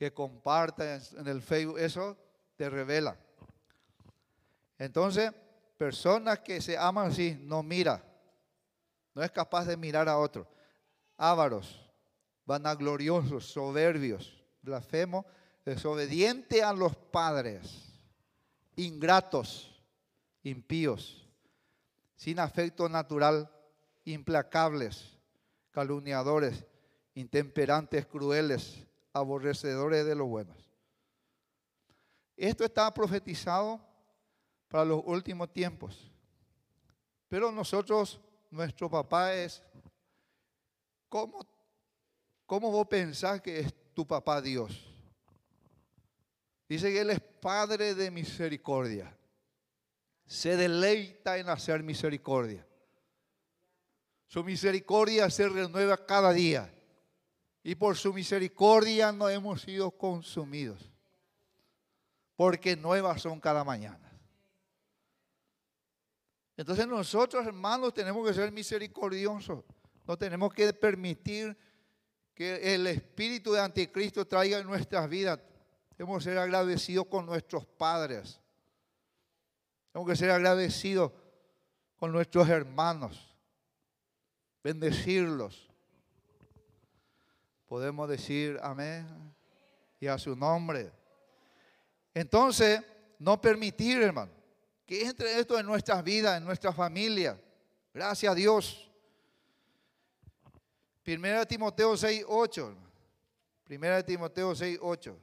que 0.00 0.14
compartas 0.14 1.12
en 1.12 1.26
el 1.26 1.42
Facebook, 1.42 1.78
eso 1.78 2.16
te 2.56 2.70
revela. 2.70 3.18
Entonces, 4.78 5.30
personas 5.76 6.38
que 6.38 6.62
se 6.62 6.78
aman 6.78 7.10
así, 7.10 7.36
no 7.42 7.62
mira, 7.62 8.02
no 9.14 9.22
es 9.22 9.30
capaz 9.30 9.66
de 9.66 9.76
mirar 9.76 10.08
a 10.08 10.16
otro. 10.16 10.48
Ávaros, 11.18 11.86
vanagloriosos, 12.46 13.44
soberbios, 13.44 14.42
blasfemos, 14.62 15.26
desobediente 15.66 16.62
a 16.62 16.72
los 16.72 16.96
padres, 16.96 17.92
ingratos, 18.76 19.84
impíos, 20.42 21.28
sin 22.16 22.38
afecto 22.38 22.88
natural, 22.88 23.50
implacables, 24.06 25.18
calumniadores, 25.72 26.64
intemperantes, 27.12 28.06
crueles, 28.06 28.86
aborrecedores 29.12 30.06
de 30.06 30.14
los 30.14 30.28
buenos. 30.28 30.56
Esto 32.36 32.64
está 32.64 32.92
profetizado 32.92 33.80
para 34.68 34.84
los 34.84 35.02
últimos 35.04 35.52
tiempos. 35.52 36.10
Pero 37.28 37.52
nosotros, 37.52 38.20
nuestro 38.50 38.88
papá 38.88 39.34
es, 39.34 39.62
¿cómo, 41.08 41.46
cómo 42.46 42.70
vos 42.70 42.86
pensás 42.88 43.40
que 43.40 43.60
es 43.60 43.74
tu 43.92 44.06
papá 44.06 44.40
Dios? 44.40 44.86
Dice 46.68 46.90
que 46.90 47.00
Él 47.00 47.10
es 47.10 47.20
Padre 47.20 47.94
de 47.94 48.10
misericordia. 48.10 49.16
Se 50.26 50.56
deleita 50.56 51.36
en 51.38 51.48
hacer 51.48 51.82
misericordia. 51.82 52.66
Su 54.26 54.44
misericordia 54.44 55.28
se 55.28 55.48
renueva 55.48 56.06
cada 56.06 56.32
día 56.32 56.72
y 57.62 57.74
por 57.74 57.96
su 57.96 58.12
misericordia 58.12 59.12
no 59.12 59.28
hemos 59.28 59.62
sido 59.62 59.90
consumidos, 59.90 60.90
porque 62.36 62.76
nuevas 62.76 63.20
son 63.20 63.40
cada 63.40 63.64
mañana. 63.64 64.10
Entonces 66.56 66.86
nosotros, 66.86 67.46
hermanos, 67.46 67.94
tenemos 67.94 68.26
que 68.26 68.34
ser 68.34 68.52
misericordiosos. 68.52 69.64
No 70.06 70.18
tenemos 70.18 70.52
que 70.52 70.72
permitir 70.72 71.56
que 72.34 72.74
el 72.74 72.86
espíritu 72.86 73.52
de 73.52 73.60
anticristo 73.60 74.26
traiga 74.26 74.58
en 74.58 74.66
nuestras 74.66 75.08
vidas. 75.08 75.38
Tenemos 75.96 76.18
que 76.18 76.30
ser 76.30 76.38
agradecidos 76.38 77.06
con 77.06 77.24
nuestros 77.24 77.64
padres. 77.64 78.40
Tenemos 79.92 80.10
que 80.10 80.16
ser 80.16 80.30
agradecidos 80.30 81.12
con 81.96 82.12
nuestros 82.12 82.48
hermanos. 82.48 83.34
Bendecirlos 84.62 85.69
Podemos 87.70 88.08
decir 88.08 88.58
amén 88.64 89.06
y 90.00 90.08
a 90.08 90.18
su 90.18 90.34
nombre. 90.34 90.90
Entonces, 92.12 92.82
no 93.16 93.40
permitir, 93.40 94.02
hermano, 94.02 94.32
que 94.84 95.06
entre 95.06 95.38
esto 95.38 95.56
en 95.56 95.66
nuestras 95.66 96.02
vidas, 96.02 96.36
en 96.36 96.44
nuestra 96.44 96.72
familia. 96.72 97.40
Gracias 97.94 98.32
a 98.32 98.34
Dios. 98.34 98.90
Primera 101.04 101.46
Timoteo 101.46 101.96
6, 101.96 102.24
8. 102.26 102.76
Primera 103.62 104.04
Timoteo 104.04 104.52
6, 104.52 104.76
8. 104.82 105.16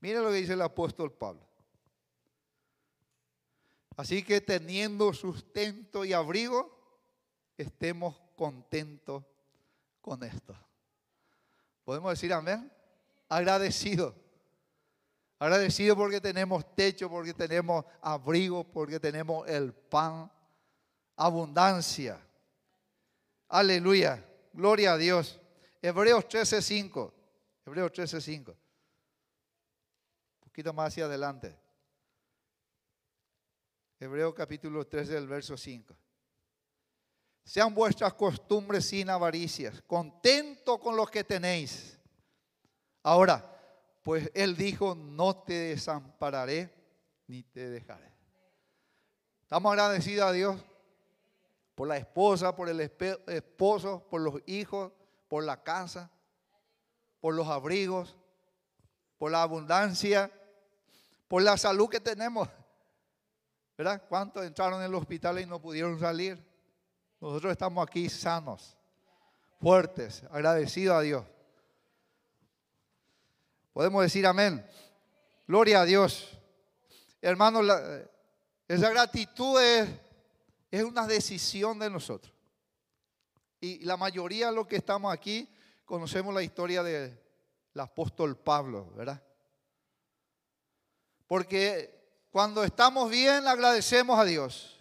Mira 0.00 0.22
lo 0.22 0.30
que 0.30 0.36
dice 0.36 0.54
el 0.54 0.62
apóstol 0.62 1.12
Pablo. 1.12 1.53
Así 3.96 4.22
que 4.22 4.40
teniendo 4.40 5.12
sustento 5.12 6.04
y 6.04 6.12
abrigo, 6.12 6.76
estemos 7.56 8.20
contentos 8.36 9.24
con 10.00 10.22
esto. 10.24 10.56
¿Podemos 11.84 12.10
decir 12.10 12.32
amén? 12.32 12.72
Agradecido. 13.28 14.14
Agradecido 15.38 15.96
porque 15.96 16.20
tenemos 16.20 16.74
techo, 16.74 17.08
porque 17.08 17.34
tenemos 17.34 17.84
abrigo, 18.00 18.64
porque 18.64 18.98
tenemos 18.98 19.48
el 19.48 19.72
pan, 19.72 20.30
abundancia. 21.16 22.20
Aleluya. 23.48 24.24
Gloria 24.52 24.94
a 24.94 24.96
Dios. 24.96 25.40
Hebreos 25.82 26.26
13:5. 26.28 27.12
Hebreos 27.66 27.92
13:5. 27.92 28.50
Un 28.50 28.56
poquito 30.40 30.72
más 30.72 30.88
hacia 30.88 31.04
adelante. 31.04 31.63
Hebreo 34.04 34.34
capítulo 34.34 34.86
3 34.86 35.08
del 35.08 35.26
verso 35.26 35.56
5. 35.56 35.96
Sean 37.42 37.74
vuestras 37.74 38.12
costumbres 38.12 38.86
sin 38.86 39.08
avaricias, 39.08 39.80
contento 39.80 40.78
con 40.78 40.94
lo 40.94 41.06
que 41.06 41.24
tenéis. 41.24 41.98
Ahora, 43.02 43.42
pues 44.02 44.30
Él 44.34 44.56
dijo, 44.56 44.94
no 44.94 45.38
te 45.38 45.54
desampararé 45.54 46.70
ni 47.28 47.44
te 47.44 47.70
dejaré. 47.70 48.12
Estamos 49.40 49.72
agradecidos 49.72 50.28
a 50.28 50.32
Dios 50.32 50.62
por 51.74 51.88
la 51.88 51.96
esposa, 51.96 52.54
por 52.54 52.68
el 52.68 52.80
esposo, 52.80 54.06
por 54.10 54.20
los 54.20 54.34
hijos, 54.44 54.92
por 55.28 55.44
la 55.44 55.62
casa, 55.62 56.10
por 57.20 57.34
los 57.34 57.48
abrigos, 57.48 58.18
por 59.16 59.30
la 59.30 59.40
abundancia, 59.40 60.30
por 61.26 61.40
la 61.42 61.56
salud 61.56 61.88
que 61.88 62.00
tenemos. 62.00 62.50
¿Verdad? 63.76 64.02
¿Cuántos 64.08 64.44
entraron 64.44 64.80
en 64.80 64.86
el 64.86 64.94
hospital 64.94 65.40
y 65.40 65.46
no 65.46 65.60
pudieron 65.60 65.98
salir? 65.98 66.42
Nosotros 67.20 67.52
estamos 67.52 67.86
aquí 67.86 68.08
sanos, 68.08 68.76
fuertes, 69.60 70.22
agradecidos 70.30 70.96
a 70.96 71.00
Dios. 71.00 71.24
Podemos 73.72 74.02
decir 74.02 74.26
amén. 74.26 74.64
Gloria 75.46 75.80
a 75.80 75.84
Dios. 75.84 76.38
Hermanos, 77.20 77.66
esa 78.68 78.90
gratitud 78.90 79.60
es, 79.60 79.88
es 80.70 80.84
una 80.84 81.06
decisión 81.06 81.78
de 81.78 81.90
nosotros. 81.90 82.32
Y 83.60 83.84
la 83.84 83.96
mayoría 83.96 84.48
de 84.48 84.52
los 84.54 84.66
que 84.66 84.76
estamos 84.76 85.12
aquí 85.12 85.48
conocemos 85.84 86.32
la 86.34 86.42
historia 86.42 86.82
del 86.82 87.18
apóstol 87.76 88.36
Pablo, 88.36 88.92
¿verdad? 88.94 89.22
Porque 91.26 91.93
cuando 92.34 92.64
estamos 92.64 93.08
bien, 93.08 93.46
agradecemos 93.46 94.18
a 94.18 94.24
Dios. 94.24 94.76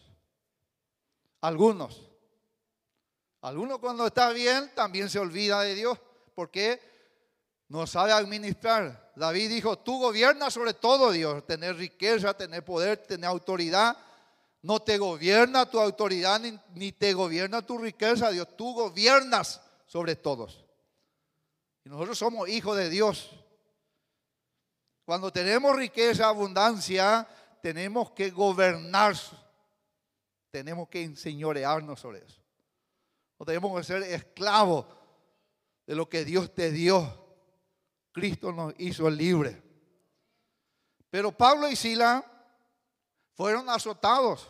Algunos. 1.39 2.01
Algunos 3.41 3.77
cuando 3.77 4.07
está 4.07 4.31
bien 4.31 4.71
también 4.73 5.07
se 5.07 5.19
olvida 5.19 5.61
de 5.61 5.75
Dios 5.75 5.99
porque 6.33 6.81
no 7.67 7.85
sabe 7.85 8.11
administrar. 8.11 9.11
David 9.15 9.49
dijo, 9.49 9.77
tú 9.77 9.99
gobiernas 9.99 10.51
sobre 10.51 10.73
todo 10.73 11.11
Dios, 11.11 11.45
tener 11.45 11.75
riqueza, 11.75 12.33
tener 12.33 12.65
poder, 12.65 12.97
tener 12.97 13.27
autoridad. 13.27 13.97
No 14.63 14.81
te 14.81 14.97
gobierna 14.97 15.69
tu 15.69 15.79
autoridad 15.79 16.39
ni, 16.39 16.59
ni 16.73 16.91
te 16.91 17.13
gobierna 17.13 17.61
tu 17.61 17.77
riqueza, 17.77 18.31
Dios. 18.31 18.47
Tú 18.57 18.73
gobiernas 18.73 19.61
sobre 19.85 20.15
todos. 20.15 20.65
Y 21.85 21.89
nosotros 21.89 22.17
somos 22.17 22.49
hijos 22.49 22.75
de 22.77 22.89
Dios. 22.89 23.29
Cuando 25.05 25.31
tenemos 25.31 25.75
riqueza, 25.75 26.29
abundancia, 26.29 27.27
tenemos 27.63 28.11
que 28.11 28.29
gobernar. 28.29 29.15
Tenemos 30.51 30.89
que 30.89 31.01
enseñorearnos 31.01 31.97
sobre 31.97 32.19
eso. 32.19 32.41
No 33.39 33.45
tenemos 33.45 33.75
que 33.77 33.85
ser 33.85 34.03
esclavos 34.03 34.85
de 35.87 35.95
lo 35.95 36.09
que 36.09 36.25
Dios 36.25 36.53
te 36.53 36.71
dio. 36.71 37.25
Cristo 38.11 38.51
nos 38.51 38.73
hizo 38.77 39.09
libre. 39.09 39.63
Pero 41.09 41.31
Pablo 41.31 41.69
y 41.69 41.77
Sila 41.77 42.21
fueron 43.33 43.69
azotados. 43.69 44.45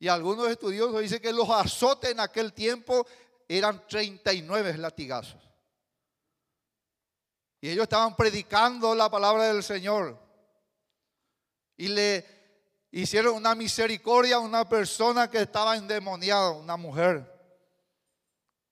Y 0.00 0.08
algunos 0.08 0.48
estudiosos 0.48 1.00
dicen 1.00 1.22
que 1.22 1.32
los 1.32 1.48
azotes 1.50 2.10
en 2.10 2.18
aquel 2.18 2.52
tiempo 2.52 3.06
eran 3.46 3.86
39 3.86 4.76
latigazos. 4.76 5.40
Y 7.60 7.70
ellos 7.70 7.84
estaban 7.84 8.16
predicando 8.16 8.92
la 8.96 9.08
palabra 9.08 9.44
del 9.44 9.62
Señor. 9.62 10.27
Y 11.78 11.88
le 11.88 12.26
hicieron 12.90 13.36
una 13.36 13.54
misericordia 13.54 14.36
a 14.36 14.40
una 14.40 14.68
persona 14.68 15.30
que 15.30 15.40
estaba 15.40 15.76
endemoniada, 15.76 16.50
una 16.50 16.76
mujer 16.76 17.34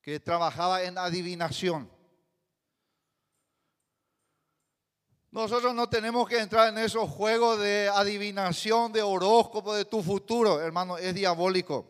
que 0.03 0.21
trabajaba 0.21 0.83
en 0.83 0.99
adivinación. 0.99 1.90
Nosotros 5.31 5.75
no 5.75 5.88
tenemos 5.88 6.29
que 6.29 6.38
entrar 6.38 6.69
en 6.69 6.79
esos 6.79 7.11
juegos 7.11 7.59
de 7.59 7.88
adivinación, 7.88 8.92
de 8.92 9.03
horóscopo, 9.03 9.75
de 9.75 9.85
tu 9.85 10.03
futuro, 10.03 10.61
hermano, 10.61 10.97
es 10.97 11.14
diabólico. 11.14 11.87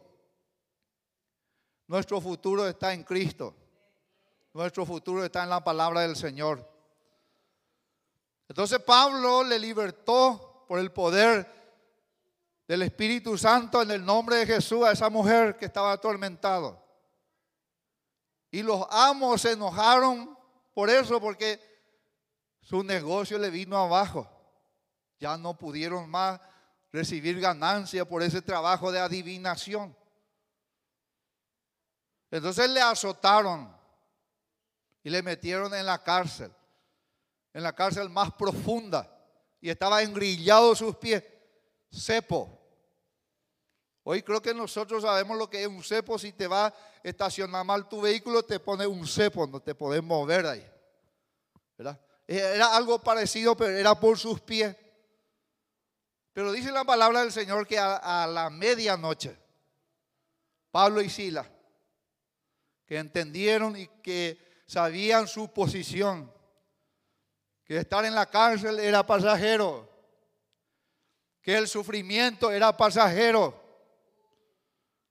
Nuestro 1.86 2.20
futuro 2.20 2.66
está 2.66 2.92
en 2.92 3.04
Cristo. 3.04 3.54
Nuestro 4.52 4.84
futuro 4.84 5.24
está 5.24 5.44
en 5.44 5.50
la 5.50 5.62
palabra 5.62 6.00
del 6.00 6.16
Señor. 6.16 6.68
Entonces 8.48 8.80
Pablo 8.80 9.44
le 9.44 9.58
libertó 9.58 10.55
por 10.66 10.78
el 10.78 10.92
poder 10.92 11.46
del 12.66 12.82
Espíritu 12.82 13.38
Santo 13.38 13.82
en 13.82 13.90
el 13.90 14.04
nombre 14.04 14.36
de 14.36 14.46
Jesús 14.46 14.84
a 14.84 14.92
esa 14.92 15.08
mujer 15.08 15.56
que 15.56 15.66
estaba 15.66 15.92
atormentada. 15.92 16.82
Y 18.50 18.62
los 18.62 18.86
amos 18.90 19.42
se 19.42 19.52
enojaron 19.52 20.36
por 20.74 20.90
eso, 20.90 21.20
porque 21.20 21.60
su 22.60 22.82
negocio 22.82 23.38
le 23.38 23.50
vino 23.50 23.76
abajo. 23.76 24.28
Ya 25.18 25.36
no 25.36 25.56
pudieron 25.56 26.10
más 26.10 26.40
recibir 26.92 27.40
ganancia 27.40 28.04
por 28.04 28.22
ese 28.22 28.42
trabajo 28.42 28.92
de 28.92 29.00
adivinación. 29.00 29.96
Entonces 32.30 32.68
le 32.68 32.80
azotaron 32.80 33.74
y 35.02 35.10
le 35.10 35.22
metieron 35.22 35.72
en 35.74 35.86
la 35.86 36.02
cárcel 36.02 36.52
en 37.56 37.62
la 37.62 37.72
cárcel 37.72 38.10
más 38.10 38.32
profunda 38.32 39.10
y 39.66 39.70
estaba 39.70 40.00
engrillado 40.00 40.76
sus 40.76 40.94
pies. 40.94 41.24
Cepo. 41.92 42.56
Hoy 44.04 44.22
creo 44.22 44.40
que 44.40 44.54
nosotros 44.54 45.02
sabemos 45.02 45.36
lo 45.36 45.50
que 45.50 45.60
es 45.60 45.66
un 45.66 45.82
cepo. 45.82 46.20
Si 46.20 46.32
te 46.32 46.46
va 46.46 46.66
a 46.66 46.74
estacionar 47.02 47.66
mal 47.66 47.88
tu 47.88 48.00
vehículo, 48.00 48.44
te 48.44 48.60
pone 48.60 48.86
un 48.86 49.04
cepo, 49.08 49.44
no 49.44 49.58
te 49.58 49.74
podés 49.74 50.04
mover 50.04 50.46
ahí. 50.46 50.64
Era 52.28 52.76
algo 52.76 53.02
parecido, 53.02 53.56
pero 53.56 53.76
era 53.76 53.98
por 53.98 54.16
sus 54.16 54.40
pies. 54.40 54.76
Pero 56.32 56.52
dice 56.52 56.70
la 56.70 56.84
palabra 56.84 57.22
del 57.22 57.32
Señor 57.32 57.66
que 57.66 57.76
a, 57.76 57.96
a 57.96 58.28
la 58.28 58.50
medianoche, 58.50 59.36
Pablo 60.70 61.00
y 61.00 61.10
Sila, 61.10 61.44
que 62.86 62.98
entendieron 62.98 63.76
y 63.76 63.88
que 64.00 64.62
sabían 64.64 65.26
su 65.26 65.52
posición, 65.52 66.32
que 67.66 67.78
estar 67.78 68.04
en 68.04 68.14
la 68.14 68.26
cárcel 68.26 68.78
era 68.78 69.04
pasajero, 69.04 69.90
que 71.42 71.56
el 71.56 71.66
sufrimiento 71.66 72.52
era 72.52 72.76
pasajero, 72.76 73.60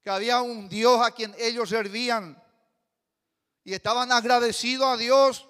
que 0.01 0.09
había 0.09 0.41
un 0.41 0.69
Dios 0.69 1.05
a 1.05 1.11
quien 1.11 1.35
ellos 1.37 1.69
servían 1.69 2.41
y 3.63 3.73
estaban 3.73 4.11
agradecidos 4.11 4.87
a 4.87 4.95
Dios 4.95 5.47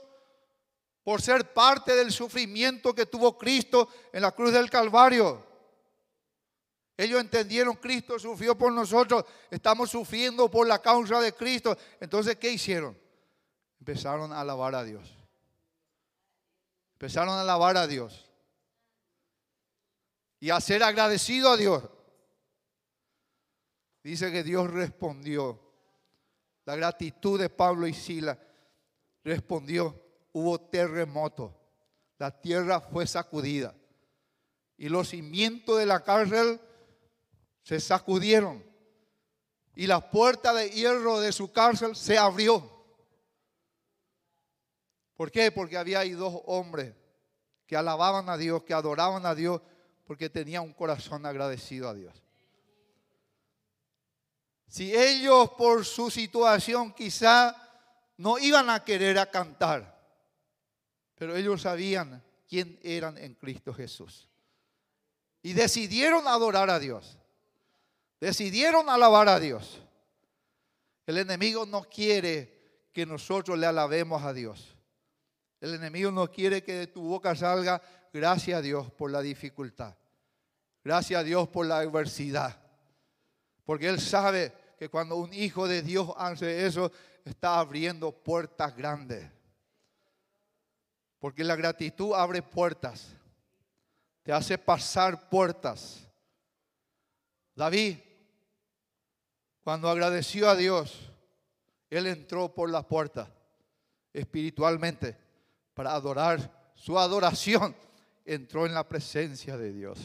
por 1.04 1.22
ser 1.22 1.54
parte 1.54 1.96
del 1.96 2.12
sufrimiento 2.12 2.96
que 2.96 3.06
tuvo 3.06 3.38
Cristo 3.38 3.88
en 4.12 4.24
la 4.24 4.32
cruz 4.32 4.52
del 4.52 4.70
Calvario. 4.72 5.46
Ellos 6.98 7.20
entendieron, 7.20 7.76
Cristo 7.76 8.18
sufrió 8.18 8.58
por 8.58 8.72
nosotros, 8.72 9.26
estamos 9.52 9.92
sufriendo 9.92 10.50
por 10.50 10.66
la 10.66 10.82
causa 10.82 11.20
de 11.20 11.34
Cristo. 11.34 11.78
Entonces, 12.00 12.38
¿qué 12.38 12.50
hicieron? 12.50 12.98
Empezaron 13.80 14.34
a 14.34 14.40
alabar 14.40 14.74
a 14.74 14.84
Dios. 14.84 15.15
Empezaron 16.96 17.36
a 17.36 17.42
alabar 17.42 17.76
a 17.76 17.88
Dios 17.88 18.32
y 20.40 20.50
a 20.50 20.62
ser 20.62 20.82
agradecido 20.82 21.50
a 21.50 21.58
Dios. 21.58 21.84
Dice 24.02 24.32
que 24.32 24.44
Dios 24.44 24.72
respondió. 24.72 25.60
La 26.64 26.78
gratitud 26.78 27.40
de 27.40 27.50
Pablo 27.50 27.86
y 27.86 27.94
Sila 27.94 28.40
respondió. 29.26 30.02
Hubo 30.32 30.60
terremoto. 30.62 31.54
La 32.18 32.32
tierra 32.32 32.80
fue 32.80 33.06
sacudida. 33.08 33.76
Y 34.78 34.88
los 34.88 35.10
cimientos 35.10 35.78
de 35.78 35.86
la 35.86 36.02
cárcel 36.02 36.62
se 37.62 37.80
sacudieron. 37.82 38.64
Y 39.76 39.88
la 39.88 40.12
puerta 40.12 40.54
de 40.54 40.70
hierro 40.70 41.20
de 41.20 41.34
su 41.34 41.52
cárcel 41.52 41.96
se 41.96 42.18
abrió. 42.18 42.75
¿Por 45.16 45.32
qué? 45.32 45.52
Porque 45.52 45.78
había 45.78 46.00
ahí 46.00 46.12
dos 46.12 46.42
hombres 46.46 46.94
que 47.66 47.76
alababan 47.76 48.30
a 48.30 48.38
Dios, 48.38 48.64
que 48.64 48.74
adoraban 48.74 49.26
a 49.26 49.34
Dios, 49.34 49.62
porque 50.06 50.30
tenían 50.30 50.64
un 50.64 50.74
corazón 50.74 51.26
agradecido 51.26 51.90
a 51.90 51.94
Dios. 51.94 52.22
Si 54.68 54.96
ellos 54.96 55.52
por 55.52 55.86
su 55.86 56.12
situación 56.12 56.94
quizá 56.94 57.56
no 58.18 58.38
iban 58.38 58.70
a 58.70 58.84
querer 58.84 59.18
a 59.18 59.30
cantar, 59.32 59.96
pero 61.16 61.36
ellos 61.36 61.62
sabían 61.62 62.22
quién 62.48 62.80
eran 62.84 63.18
en 63.18 63.36
Cristo 63.36 63.74
Jesús. 63.74 64.30
Y 65.42 65.54
decidieron 65.54 66.28
adorar 66.28 66.70
a 66.70 66.80
Dios. 66.80 67.18
Decidieron 68.20 68.90
alabar 68.90 69.30
a 69.30 69.40
Dios. 69.40 69.82
El 71.06 71.20
enemigo 71.20 71.66
no 71.66 71.84
quiere 71.84 72.90
que 72.92 73.06
nosotros 73.06 73.58
le 73.58 73.68
alabemos 73.68 74.24
a 74.24 74.34
Dios. 74.34 74.75
El 75.66 75.74
enemigo 75.74 76.12
no 76.12 76.30
quiere 76.30 76.62
que 76.62 76.76
de 76.76 76.86
tu 76.86 77.02
boca 77.02 77.36
salga, 77.36 77.82
gracias 78.14 78.60
a 78.60 78.62
Dios 78.62 78.92
por 78.92 79.10
la 79.10 79.20
dificultad. 79.24 79.96
Gracias 80.84 81.20
a 81.20 81.24
Dios 81.24 81.48
por 81.48 81.66
la 81.66 81.80
adversidad. 81.80 82.56
Porque 83.66 83.88
Él 83.88 84.00
sabe 84.00 84.54
que 84.78 84.90
cuando 84.90 85.16
un 85.16 85.34
hijo 85.34 85.68
de 85.68 85.82
Dios 85.82 86.12
hace 86.18 86.68
eso, 86.68 86.92
está 87.24 87.58
abriendo 87.58 88.12
puertas 88.12 88.78
grandes. 88.78 89.28
Porque 91.18 91.44
la 91.44 91.56
gratitud 91.56 92.14
abre 92.14 92.44
puertas. 92.44 93.16
Te 94.22 94.32
hace 94.32 94.60
pasar 94.60 95.30
puertas. 95.30 96.08
David, 97.56 97.98
cuando 99.64 99.90
agradeció 99.90 100.48
a 100.48 100.56
Dios, 100.56 101.10
él 101.90 102.06
entró 102.06 102.54
por 102.54 102.70
las 102.70 102.86
puertas 102.86 103.28
espiritualmente 104.14 105.25
para 105.76 105.94
adorar, 105.94 106.72
su 106.74 106.98
adoración 106.98 107.76
entró 108.24 108.66
en 108.66 108.74
la 108.74 108.88
presencia 108.88 109.58
de 109.58 109.74
Dios. 109.74 110.00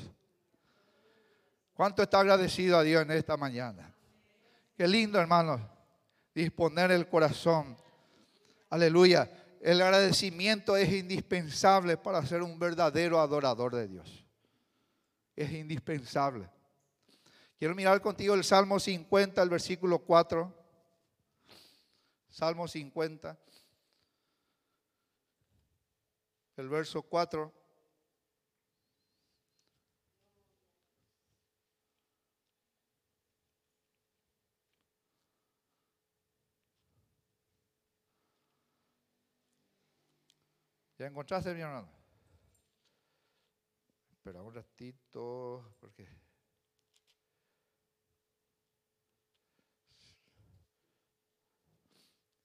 ¿Cuánto 1.72 2.02
está 2.02 2.20
agradecido 2.20 2.76
a 2.76 2.82
Dios 2.82 3.02
en 3.02 3.12
esta 3.12 3.36
mañana? 3.38 3.94
Qué 4.76 4.86
lindo, 4.86 5.18
hermanos, 5.18 5.60
disponer 6.34 6.90
el 6.90 7.08
corazón. 7.08 7.76
Aleluya. 8.68 9.30
El 9.62 9.80
agradecimiento 9.80 10.76
es 10.76 10.92
indispensable 10.92 11.96
para 11.96 12.24
ser 12.26 12.42
un 12.42 12.58
verdadero 12.58 13.20
adorador 13.20 13.74
de 13.74 13.88
Dios. 13.88 14.24
Es 15.36 15.52
indispensable. 15.52 16.50
Quiero 17.58 17.74
mirar 17.74 18.00
contigo 18.00 18.34
el 18.34 18.42
Salmo 18.42 18.80
50, 18.80 19.40
el 19.40 19.48
versículo 19.48 20.00
4. 20.00 20.52
Salmo 22.28 22.66
50 22.66 23.38
el 26.56 26.68
verso 26.68 27.02
4. 27.02 27.52
¿Ya 41.00 41.06
encontraste, 41.06 41.54
mi 41.54 41.62
hermano? 41.62 41.88
Espera 44.12 44.42
un 44.42 44.52
ratito, 44.52 45.74
porque... 45.80 46.06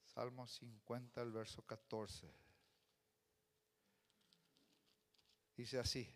Salmo 0.04 0.46
50, 0.46 1.20
el 1.20 1.32
verso 1.32 1.60
14. 1.66 2.45
Dice 5.56 5.78
así, 5.78 6.08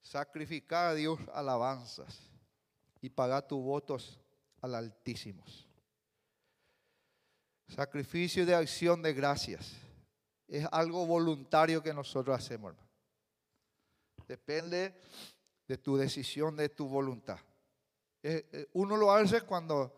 sacrifica 0.00 0.88
a 0.88 0.94
Dios 0.94 1.20
alabanzas 1.32 2.18
y 3.00 3.10
paga 3.10 3.46
tus 3.46 3.62
votos 3.62 4.18
al 4.62 4.74
Altísimo. 4.74 5.44
Sacrificio 7.68 8.46
de 8.46 8.54
acción 8.54 9.02
de 9.02 9.12
gracias. 9.12 9.72
Es 10.48 10.66
algo 10.72 11.06
voluntario 11.06 11.82
que 11.82 11.92
nosotros 11.92 12.36
hacemos, 12.36 12.72
hermano. 12.72 12.88
Depende 14.26 14.94
de 15.66 15.78
tu 15.78 15.96
decisión, 15.96 16.56
de 16.56 16.68
tu 16.68 16.88
voluntad. 16.88 17.38
Eh, 18.22 18.48
eh, 18.52 18.68
uno 18.72 18.96
lo 18.96 19.12
hace 19.12 19.42
cuando 19.42 19.94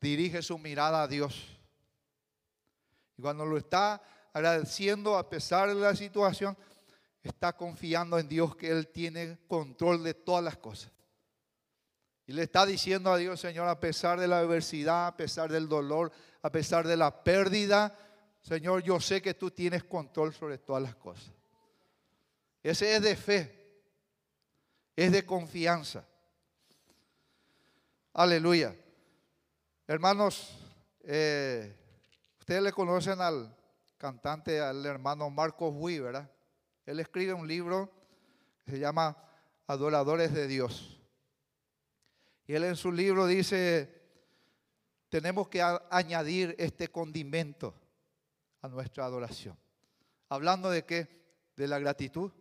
dirige 0.00 0.42
su 0.42 0.58
mirada 0.58 1.02
a 1.02 1.08
Dios. 1.08 1.56
Y 3.16 3.22
cuando 3.22 3.46
lo 3.46 3.56
está 3.56 4.02
agradeciendo 4.32 5.16
a 5.16 5.28
pesar 5.28 5.68
de 5.68 5.74
la 5.74 5.94
situación, 5.94 6.56
está 7.28 7.56
confiando 7.56 8.18
en 8.18 8.28
Dios 8.28 8.56
que 8.56 8.70
Él 8.70 8.88
tiene 8.88 9.38
control 9.46 10.02
de 10.02 10.14
todas 10.14 10.42
las 10.42 10.56
cosas. 10.56 10.90
Y 12.26 12.32
le 12.32 12.42
está 12.42 12.66
diciendo 12.66 13.10
a 13.10 13.16
Dios, 13.16 13.40
Señor, 13.40 13.68
a 13.68 13.80
pesar 13.80 14.20
de 14.20 14.28
la 14.28 14.40
adversidad, 14.40 15.06
a 15.06 15.16
pesar 15.16 15.50
del 15.50 15.68
dolor, 15.68 16.12
a 16.42 16.50
pesar 16.50 16.86
de 16.86 16.96
la 16.96 17.24
pérdida, 17.24 17.96
Señor, 18.42 18.82
yo 18.82 19.00
sé 19.00 19.22
que 19.22 19.34
tú 19.34 19.50
tienes 19.50 19.84
control 19.84 20.34
sobre 20.34 20.58
todas 20.58 20.82
las 20.82 20.94
cosas. 20.94 21.32
Ese 22.62 22.96
es 22.96 23.02
de 23.02 23.16
fe, 23.16 23.82
es 24.94 25.10
de 25.10 25.24
confianza. 25.24 26.06
Aleluya. 28.12 28.74
Hermanos, 29.86 30.58
eh, 31.04 31.74
ustedes 32.38 32.62
le 32.62 32.72
conocen 32.72 33.20
al 33.20 33.56
cantante, 33.96 34.60
al 34.60 34.84
hermano 34.84 35.30
Marcos 35.30 35.72
Huy, 35.74 35.98
¿verdad? 35.98 36.30
Él 36.88 37.00
escribe 37.00 37.34
un 37.34 37.46
libro 37.46 37.92
que 38.64 38.70
se 38.70 38.78
llama 38.78 39.14
Adoradores 39.66 40.32
de 40.32 40.46
Dios. 40.46 40.98
Y 42.46 42.54
él 42.54 42.64
en 42.64 42.76
su 42.76 42.90
libro 42.90 43.26
dice, 43.26 44.08
tenemos 45.10 45.48
que 45.48 45.60
añadir 45.90 46.56
este 46.58 46.88
condimento 46.88 47.74
a 48.62 48.68
nuestra 48.68 49.04
adoración. 49.04 49.54
Hablando 50.30 50.70
de 50.70 50.86
qué? 50.86 51.08
De 51.56 51.68
la 51.68 51.78
gratitud, 51.78 52.32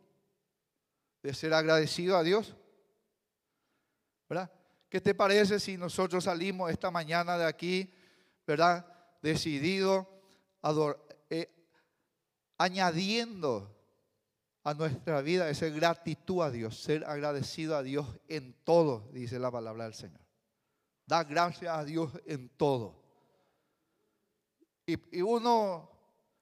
de 1.22 1.34
ser 1.34 1.54
agradecido 1.54 2.16
a 2.16 2.24
Dios. 2.24 2.56
¿Verdad? 4.30 4.50
¿Qué 4.88 5.02
te 5.02 5.14
parece 5.14 5.60
si 5.60 5.76
nosotros 5.76 6.24
salimos 6.24 6.72
esta 6.72 6.90
mañana 6.90 7.38
de 7.38 7.44
aquí, 7.44 7.94
¿verdad? 8.46 8.86
Decidido, 9.22 10.10
eh, 11.30 11.50
añadiendo 12.58 13.77
a 14.68 14.74
nuestra 14.74 15.22
vida 15.22 15.50
esa 15.50 15.70
gratitud 15.70 16.44
a 16.44 16.52
Dios, 16.52 16.78
ser 16.78 17.06
agradecido 17.06 17.78
a 17.78 17.84
Dios 17.84 18.06
en 18.28 18.54
todo, 18.66 19.08
dice 19.14 19.40
la 19.40 19.50
palabra 19.50 19.86
del 19.86 19.94
Señor. 19.94 20.20
Da 21.06 21.24
gracias 21.24 21.74
a 21.74 21.86
Dios 21.86 22.12
en 22.26 22.50
todo. 22.50 23.02
Y, 24.86 25.20
y 25.20 25.22
uno 25.22 25.90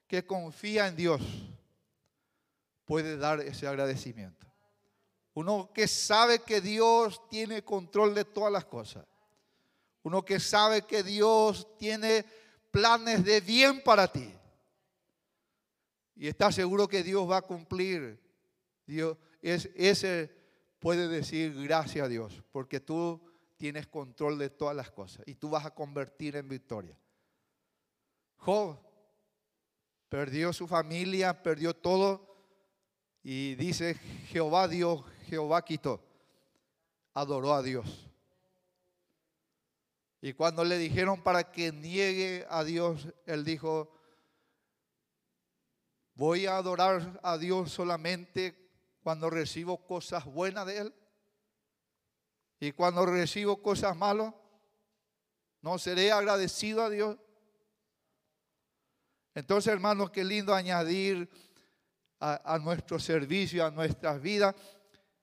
que 0.08 0.26
confía 0.26 0.88
en 0.88 0.96
Dios 0.96 1.22
puede 2.84 3.16
dar 3.16 3.42
ese 3.42 3.68
agradecimiento. 3.68 4.48
Uno 5.36 5.70
que 5.72 5.88
sabe 5.88 6.40
que 6.40 6.62
Dios 6.62 7.22
tiene 7.30 7.64
control 7.64 8.16
de 8.16 8.26
todas 8.26 8.52
las 8.52 8.66
cosas. 8.66 9.06
Uno 10.02 10.26
que 10.26 10.40
sabe 10.40 10.82
que 10.82 11.04
Dios 11.04 11.78
tiene 11.78 12.26
planes 12.72 13.24
de 13.24 13.40
bien 13.40 13.84
para 13.84 14.12
ti 14.12 14.34
y 16.16 16.28
está 16.28 16.52
seguro 16.52 16.88
que 16.88 17.04
Dios 17.04 17.30
va 17.30 17.38
a 17.38 17.42
cumplir, 17.42 18.20
Dios, 18.86 19.18
es, 19.42 19.70
ese 19.76 20.32
puede 20.80 21.08
decir 21.08 21.54
gracias 21.64 22.06
a 22.06 22.10
Dios, 22.10 22.44
porque 22.52 22.80
tú 22.80 23.22
tienes 23.58 23.88
control 23.88 24.38
de 24.38 24.50
todas 24.50 24.76
las 24.76 24.92
cosas 24.92 25.24
y 25.26 25.36
tú 25.36 25.50
vas 25.50 25.66
a 25.66 25.74
convertir 25.74 26.36
en 26.36 26.48
victoria. 26.48 26.98
Job 28.38 28.80
perdió 30.10 30.54
su 30.54 30.68
familia, 30.68 31.42
perdió 31.42 31.76
todo 31.76 32.36
y 33.24 33.56
dice, 33.56 33.96
Jehová 34.28 34.68
dio, 34.68 35.04
Jehová 35.26 35.66
quitó, 35.66 36.04
adoró 37.14 37.54
a 37.54 37.64
Dios. 37.64 38.10
Y 40.22 40.34
cuando 40.34 40.64
le 40.64 40.78
dijeron 40.78 41.22
para 41.22 41.52
que 41.52 41.72
niegue 41.72 42.46
a 42.50 42.64
Dios, 42.64 43.08
él 43.26 43.44
dijo, 43.44 43.95
Voy 46.16 46.46
a 46.46 46.56
adorar 46.56 47.20
a 47.24 47.38
Dios 47.38 47.74
solamente 47.74 48.56
cuando 49.04 49.30
recibo 49.30 49.86
cosas 49.86 50.24
buenas 50.24 50.66
de 50.66 50.78
Él. 50.78 50.96
Y 52.58 52.72
cuando 52.72 53.06
recibo 53.06 53.62
cosas 53.62 53.98
malas, 53.98 54.34
no 55.62 55.78
seré 55.78 56.14
agradecido 56.14 56.84
a 56.84 56.90
Dios. 56.90 57.18
Entonces, 59.34 59.74
hermanos, 59.74 60.10
qué 60.10 60.24
lindo 60.24 60.56
añadir 60.56 61.30
a, 62.22 62.58
nuestro 62.60 62.98
servicio, 62.98 63.66
a 63.66 63.70
nuestras 63.70 64.22
vidas, 64.22 64.56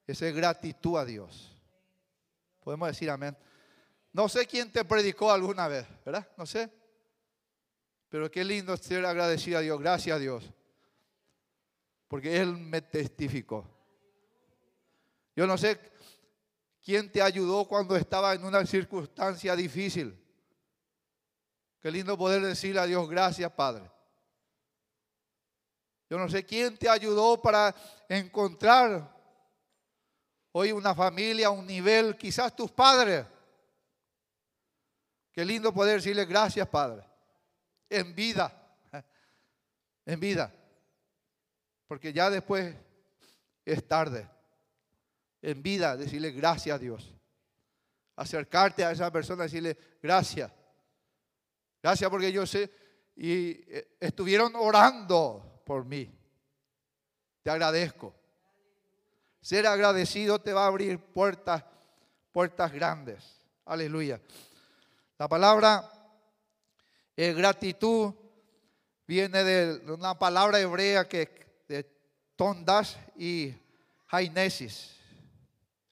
esa 0.05 0.27
gratitud 0.27 0.97
a 0.97 1.05
Dios. 1.05 1.59
Podemos 2.59 2.87
decir 2.87 3.09
amén. 3.09 3.35
No 4.11 4.29
sé 4.29 4.45
quién 4.45 4.71
te 4.71 4.85
predicó 4.85 5.31
alguna 5.31 5.67
vez, 5.67 5.87
¿verdad? 6.05 6.29
No 6.37 6.45
sé. 6.45 6.71
Pero 8.09 8.29
qué 8.29 8.43
lindo 8.45 8.77
ser 8.77 9.03
agradecido 9.07 9.57
a 9.57 9.61
Dios. 9.61 9.79
Gracias 9.79 10.15
a 10.15 10.19
Dios 10.19 10.53
porque 12.13 12.39
Él 12.39 12.55
me 12.55 12.79
testificó. 12.79 13.67
Yo 15.35 15.47
no 15.47 15.57
sé 15.57 15.79
quién 16.79 17.11
te 17.11 17.23
ayudó 17.23 17.67
cuando 17.67 17.95
estaba 17.95 18.35
en 18.35 18.45
una 18.45 18.63
circunstancia 18.67 19.55
difícil. 19.55 20.15
Qué 21.81 21.89
lindo 21.89 22.15
poder 22.15 22.43
decirle 22.43 22.81
a 22.81 22.85
Dios 22.85 23.09
gracias, 23.09 23.51
Padre. 23.53 23.89
Yo 26.07 26.19
no 26.19 26.29
sé 26.29 26.45
quién 26.45 26.77
te 26.77 26.87
ayudó 26.87 27.41
para 27.41 27.73
encontrar 28.07 29.11
hoy 30.51 30.71
una 30.71 30.93
familia, 30.93 31.49
un 31.49 31.65
nivel, 31.65 32.15
quizás 32.15 32.55
tus 32.55 32.69
padres. 32.71 33.25
Qué 35.31 35.43
lindo 35.43 35.73
poder 35.73 35.95
decirle 35.95 36.25
gracias, 36.25 36.67
Padre. 36.67 37.09
En 37.89 38.13
vida. 38.13 38.55
En 40.05 40.19
vida. 40.19 40.53
Porque 41.93 42.11
ya 42.11 42.31
después 42.31 42.75
es 43.63 43.87
tarde. 43.87 44.27
En 45.43 45.61
vida, 45.61 45.95
decirle 45.95 46.31
gracias 46.31 46.75
a 46.75 46.79
Dios. 46.79 47.13
Acercarte 48.15 48.83
a 48.83 48.89
esa 48.89 49.11
persona 49.11 49.43
decirle 49.43 49.77
gracias. 50.01 50.51
Gracias 51.83 52.09
porque 52.09 52.31
yo 52.31 52.47
sé. 52.47 52.71
Y 53.15 53.61
eh, 53.71 53.95
estuvieron 53.99 54.55
orando 54.55 55.61
por 55.67 55.85
mí. 55.85 56.11
Te 57.43 57.51
agradezco. 57.51 58.15
Ser 59.39 59.67
agradecido 59.67 60.41
te 60.41 60.51
va 60.51 60.63
a 60.63 60.69
abrir 60.69 60.97
puertas, 60.97 61.63
puertas 62.31 62.73
grandes. 62.73 63.45
Aleluya. 63.65 64.19
La 65.19 65.27
palabra 65.27 65.91
eh, 67.15 67.33
gratitud 67.33 68.15
viene 69.05 69.43
de 69.43 69.91
una 69.93 70.17
palabra 70.17 70.59
hebrea 70.59 71.07
que 71.07 71.42
Tondas 72.35 72.97
y 73.15 73.53
Jainesis. 74.07 74.95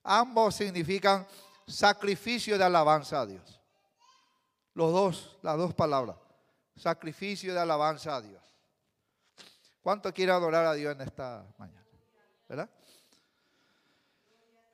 Ambos 0.02 0.56
significan 0.56 1.26
sacrificio 1.66 2.58
de 2.58 2.64
alabanza 2.64 3.20
a 3.20 3.26
Dios. 3.26 3.60
Los 4.74 4.92
dos, 4.92 5.36
las 5.42 5.56
dos 5.56 5.74
palabras. 5.74 6.16
Sacrificio 6.76 7.52
de 7.52 7.60
alabanza 7.60 8.16
a 8.16 8.22
Dios. 8.22 8.42
¿Cuánto 9.82 10.12
quiere 10.12 10.32
adorar 10.32 10.66
a 10.66 10.74
Dios 10.74 10.94
en 10.94 11.02
esta 11.02 11.46
mañana? 11.58 11.86
¿Verdad? 12.48 12.70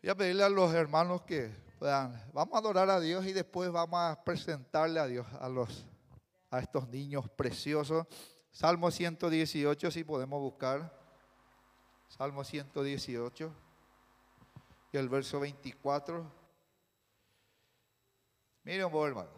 Voy 0.03 0.11
a 0.11 0.15
pedirle 0.15 0.45
a 0.45 0.49
los 0.49 0.73
hermanos 0.73 1.23
que 1.23 1.51
puedan, 1.79 2.23
vamos 2.33 2.55
a 2.55 2.59
adorar 2.59 2.91
a 2.91 3.01
Dios 3.01 3.27
y 3.27 3.33
después 3.33 3.71
vamos 3.71 3.99
a 4.01 4.23
presentarle 4.23 5.01
a 5.01 5.07
Dios 5.07 5.27
a 5.41 5.49
los 5.49 5.85
a 6.51 6.61
estos 6.61 6.89
niños 6.89 7.29
preciosos. 7.31 8.07
Salmo 8.51 8.91
118 8.91 9.91
si 9.91 10.05
podemos 10.05 10.41
buscar. 10.41 10.98
Salmo 12.09 12.43
118 12.43 13.55
y 14.93 14.97
el 14.97 15.09
verso 15.09 15.41
24. 15.41 16.33
Miren 18.65 18.91
poco, 18.91 19.07
hermano. 19.07 19.31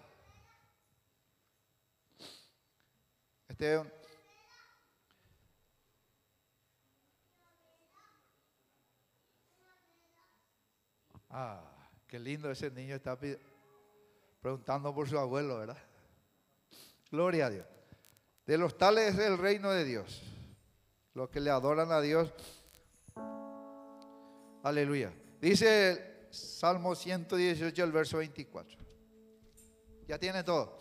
Este 3.48 3.83
Ah, 11.33 11.61
qué 12.09 12.18
lindo 12.18 12.50
ese 12.50 12.70
niño 12.72 12.96
está 12.96 13.16
preguntando 14.40 14.92
por 14.92 15.09
su 15.09 15.16
abuelo, 15.16 15.59
¿verdad? 15.59 15.78
Gloria 17.11 17.46
a 17.46 17.50
Dios. 17.50 17.66
De 18.46 18.59
los 18.59 18.76
tales 18.76 19.14
es 19.14 19.20
el 19.20 19.38
reino 19.38 19.70
de 19.70 19.85
Dios. 19.85 20.22
Los 21.14 21.30
que 21.30 21.38
le 21.38 21.50
adoran 21.50 21.92
a 21.92 22.00
Dios. 22.00 22.33
Aleluya. 24.62 25.12
Dice 25.40 26.27
Salmo 26.31 26.94
118, 26.94 27.85
el 27.85 27.92
verso 27.92 28.18
24. 28.18 28.79
Ya 30.07 30.18
tiene 30.18 30.42
todo. 30.42 30.77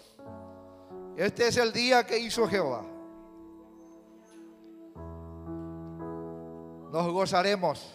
Este 1.15 1.47
es 1.47 1.57
el 1.57 1.71
día 1.71 2.05
que 2.05 2.17
hizo 2.17 2.47
Jehová. 2.47 2.85
Nos 6.91 7.11
gozaremos 7.11 7.93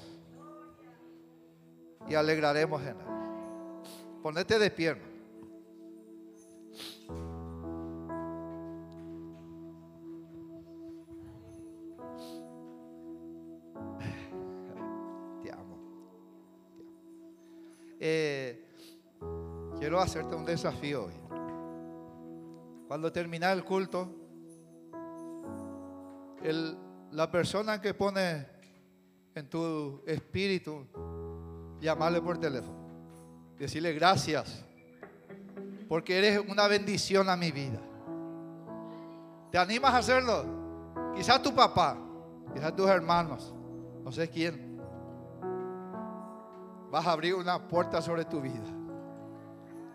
y 2.08 2.14
alegraremos 2.14 2.80
en 2.82 2.88
él. 2.88 3.06
Ponete 4.22 4.58
de 4.58 4.70
pie. 4.70 5.13
Eh, 17.98 18.66
quiero 19.78 20.00
hacerte 20.00 20.34
un 20.34 20.44
desafío 20.44 21.04
hoy. 21.04 21.12
Cuando 22.88 23.10
termina 23.10 23.52
el 23.52 23.64
culto, 23.64 24.08
la 27.12 27.30
persona 27.30 27.80
que 27.80 27.94
pone 27.94 28.46
en 29.34 29.48
tu 29.48 30.02
espíritu, 30.06 30.86
llamarle 31.80 32.20
por 32.20 32.38
teléfono. 32.38 32.84
Decirle 33.58 33.92
gracias, 33.92 34.64
porque 35.88 36.18
eres 36.18 36.42
una 36.48 36.66
bendición 36.68 37.28
a 37.28 37.36
mi 37.36 37.50
vida. 37.50 37.80
¿Te 39.50 39.58
animas 39.58 39.94
a 39.94 39.98
hacerlo? 39.98 40.44
Quizás 41.14 41.40
tu 41.42 41.54
papá, 41.54 41.96
quizás 42.52 42.74
tus 42.74 42.88
hermanos, 42.88 43.54
no 44.02 44.10
sé 44.10 44.28
quién. 44.28 44.63
Vas 46.94 47.08
a 47.08 47.10
abrir 47.10 47.34
una 47.34 47.58
puerta 47.58 48.00
sobre 48.00 48.24
tu 48.24 48.40
vida. 48.40 48.62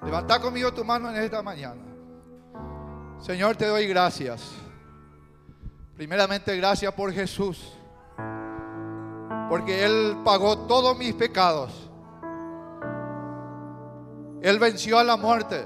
Levanta 0.04 0.38
conmigo 0.42 0.74
tu 0.74 0.84
mano 0.84 1.10
en 1.10 1.16
esta 1.16 1.42
mañana. 1.42 1.82
Señor, 3.22 3.56
te 3.56 3.68
doy 3.68 3.88
gracias. 3.88 4.52
Primeramente, 5.96 6.58
gracias 6.58 6.94
por 6.94 7.14
Jesús. 7.14 7.74
Porque 9.48 9.86
Él 9.86 10.18
pagó 10.26 10.58
todos 10.68 10.98
mis 10.98 11.14
pecados. 11.14 11.90
Él 14.42 14.60
venció 14.60 15.00
a 15.00 15.04
la 15.06 15.16
muerte. 15.16 15.66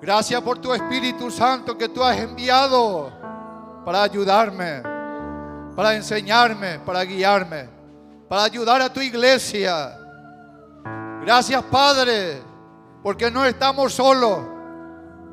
Gracias 0.00 0.40
por 0.40 0.56
tu 0.56 0.72
Espíritu 0.72 1.30
Santo 1.30 1.76
que 1.76 1.90
tú 1.90 2.02
has 2.02 2.16
enviado 2.16 3.12
para 3.84 4.04
ayudarme, 4.04 4.80
para 5.76 5.94
enseñarme, 5.94 6.78
para 6.78 7.04
guiarme, 7.04 7.75
para 8.28 8.44
ayudar 8.44 8.82
a 8.82 8.92
tu 8.92 9.00
iglesia. 9.00 9.98
Gracias 11.22 11.62
Padre, 11.64 12.42
porque 13.02 13.30
no 13.30 13.44
estamos 13.44 13.92
solos. 13.94 14.40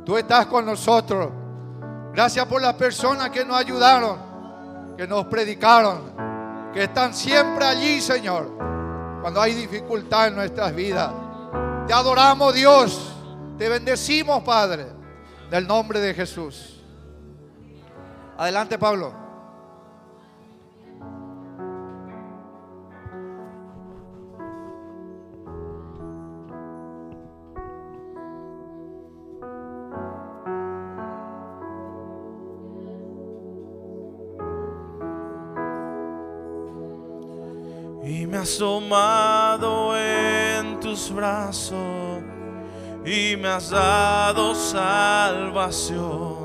Tú 0.06 0.18
estás 0.18 0.46
con 0.48 0.66
nosotros. 0.66 1.30
Gracias 2.14 2.46
por 2.46 2.62
las 2.62 2.76
personas 2.76 3.30
que 3.30 3.44
nos 3.44 3.58
ayudaron, 3.58 4.96
que 4.98 5.08
nos 5.08 5.26
predicaron, 5.26 6.72
que 6.74 6.84
están 6.84 7.14
siempre 7.14 7.66
allí, 7.66 8.02
Señor, 8.02 8.52
cuando 9.22 9.42
hay 9.42 9.56
dificultad 9.56 10.28
en 10.28 10.36
nuestras 10.36 10.76
vidas. 10.76 11.12
Te 11.88 11.94
adoramos, 11.94 12.54
Dios. 12.54 13.14
Te 13.58 13.70
bendecimos, 13.70 14.44
Padre, 14.44 14.88
del 15.50 15.68
nombre 15.68 16.00
de 16.00 16.14
Jesús. 16.14 16.82
Adelante, 18.38 18.78
Pablo. 18.78 19.23
Has 38.44 38.58
tomado 38.58 39.96
en 39.98 40.78
tus 40.82 41.10
brazos 41.10 42.22
y 43.06 43.38
me 43.38 43.48
has 43.48 43.70
dado 43.70 44.54
salvación. 44.54 46.44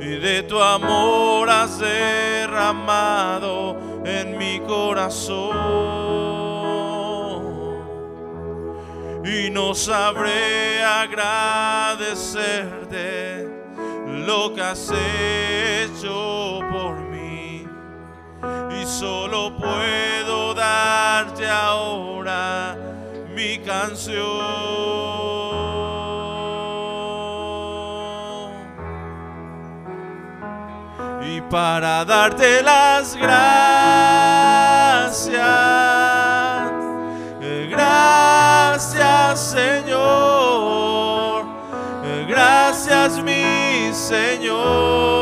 Y 0.00 0.18
de 0.18 0.42
tu 0.44 0.58
amor 0.58 1.50
has 1.50 1.78
derramado 1.78 3.76
en 4.06 4.38
mi 4.38 4.60
corazón. 4.60 5.52
Y 9.26 9.50
no 9.50 9.74
sabré 9.74 10.82
agradecerte 10.82 12.10
lo 14.26 14.54
que 14.54 14.62
has 14.62 14.90
hecho 14.90 16.60
por 16.72 16.94
mí. 16.94 17.01
Solo 19.02 19.50
puedo 19.56 20.54
darte 20.54 21.48
ahora 21.48 22.76
mi 23.34 23.58
canción. 23.58 24.22
Y 31.20 31.40
para 31.50 32.04
darte 32.04 32.62
las 32.62 33.16
gracias, 33.16 33.32
gracias 37.70 39.40
Señor, 39.40 41.44
gracias 42.28 43.20
mi 43.20 43.92
Señor 43.92 45.21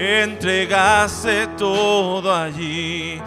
entregaste 0.00 1.46
todo 1.58 2.34
allí 2.34 3.20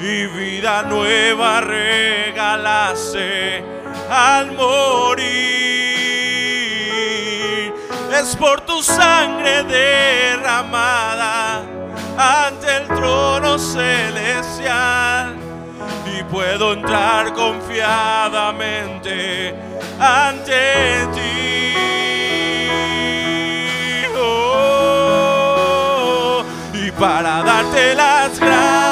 y 0.00 0.26
vida 0.26 0.82
nueva 0.82 1.60
regalaste 1.60 3.62
al 4.10 4.50
morir. 4.52 5.30
Es 8.12 8.34
por 8.34 8.60
tu 8.62 8.82
sangre 8.82 9.62
derramada 9.62 11.62
ante 12.18 12.78
el 12.78 12.88
trono 12.88 13.56
celestial 13.56 15.36
y 16.12 16.24
puedo 16.24 16.72
entrar 16.72 17.32
confiadamente 17.34 19.54
ante 20.00 21.06
ti. 21.14 21.39
Para 27.00 27.42
darte 27.42 27.94
las 27.94 28.38
gracias. 28.38 28.89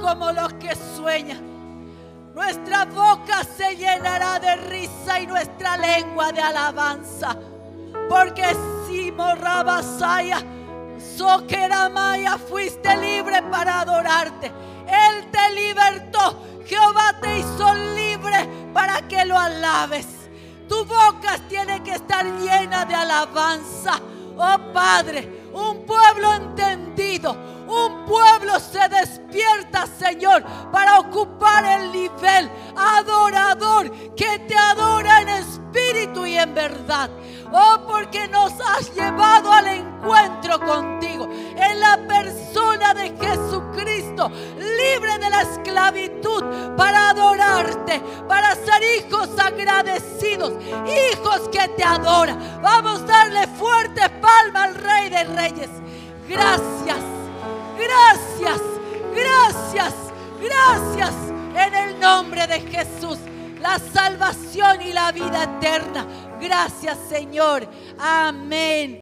Como 0.00 0.32
los 0.32 0.52
que 0.54 0.74
sueñan. 0.96 1.50
Nuestra 2.34 2.84
boca 2.84 3.42
se 3.56 3.76
llenará 3.76 4.38
de 4.38 4.56
risa 4.56 5.20
y 5.20 5.26
nuestra 5.26 5.76
lengua 5.76 6.32
de 6.32 6.40
alabanza. 6.40 7.36
Porque 8.08 8.44
si 8.86 9.10
morrabasaya, 9.12 10.42
soqueramaya, 11.16 12.38
fuiste 12.38 12.96
libre 12.96 13.42
para 13.50 13.80
adorarte. 13.80 14.46
Él 14.86 15.30
te 15.30 15.54
libertó. 15.54 16.42
Jehová 16.66 17.14
te 17.20 17.38
hizo 17.38 17.74
libre 17.94 18.48
para 18.72 19.06
que 19.08 19.24
lo 19.24 19.36
alabes. 19.36 20.06
Tu 20.68 20.84
boca 20.84 21.36
tiene 21.48 21.82
que 21.82 21.92
estar 21.92 22.24
llena 22.24 22.84
de 22.84 22.94
alabanza. 22.94 24.00
Oh 24.36 24.72
Padre, 24.72 25.48
un 25.52 25.84
pueblo 25.84 26.32
entendido, 26.32 27.36
un 27.70 28.04
pueblo 28.04 28.58
se 28.58 28.88
despierta, 28.88 29.86
Señor, 29.86 30.42
para 30.72 30.98
ocupar 30.98 31.64
el 31.64 31.92
nivel 31.92 32.50
adorador 32.76 33.90
que 34.14 34.38
te 34.40 34.56
adora 34.56 35.22
en 35.22 35.28
espíritu 35.28 36.26
y 36.26 36.36
en 36.36 36.54
verdad. 36.54 37.10
Oh, 37.52 37.78
porque 37.86 38.28
nos 38.28 38.52
has 38.60 38.94
llevado 38.94 39.52
al 39.52 39.66
encuentro 39.66 40.60
contigo 40.60 41.28
en 41.56 41.80
la 41.80 41.96
persona 42.06 42.94
de 42.94 43.08
Jesucristo, 43.16 44.30
libre 44.56 45.18
de 45.18 45.30
la 45.30 45.42
esclavitud, 45.42 46.44
para 46.76 47.10
adorarte, 47.10 48.00
para 48.28 48.54
ser 48.54 48.82
hijos 48.98 49.28
agradecidos, 49.38 50.52
hijos 51.12 51.48
que 51.50 51.68
te 51.76 51.82
adoran. 51.82 52.60
Vamos 52.62 53.02
a 53.02 53.06
darle 53.06 53.46
fuerte 53.48 54.08
palma 54.20 54.64
al 54.64 54.74
Rey 54.76 55.10
de 55.10 55.24
Reyes. 55.24 55.70
Gracias, 56.28 56.98
gracias, 57.80 58.60
gracias, 59.14 59.94
gracias 60.40 61.14
en 61.54 61.74
el 61.74 62.00
nombre 62.00 62.46
de 62.46 62.60
Jesús. 62.60 63.18
La 63.60 63.78
salvación 63.78 64.80
y 64.82 64.92
la 64.92 65.12
vida 65.12 65.44
eterna. 65.44 66.06
Gracias 66.40 66.96
Señor. 67.08 67.68
Amén. 67.98 68.98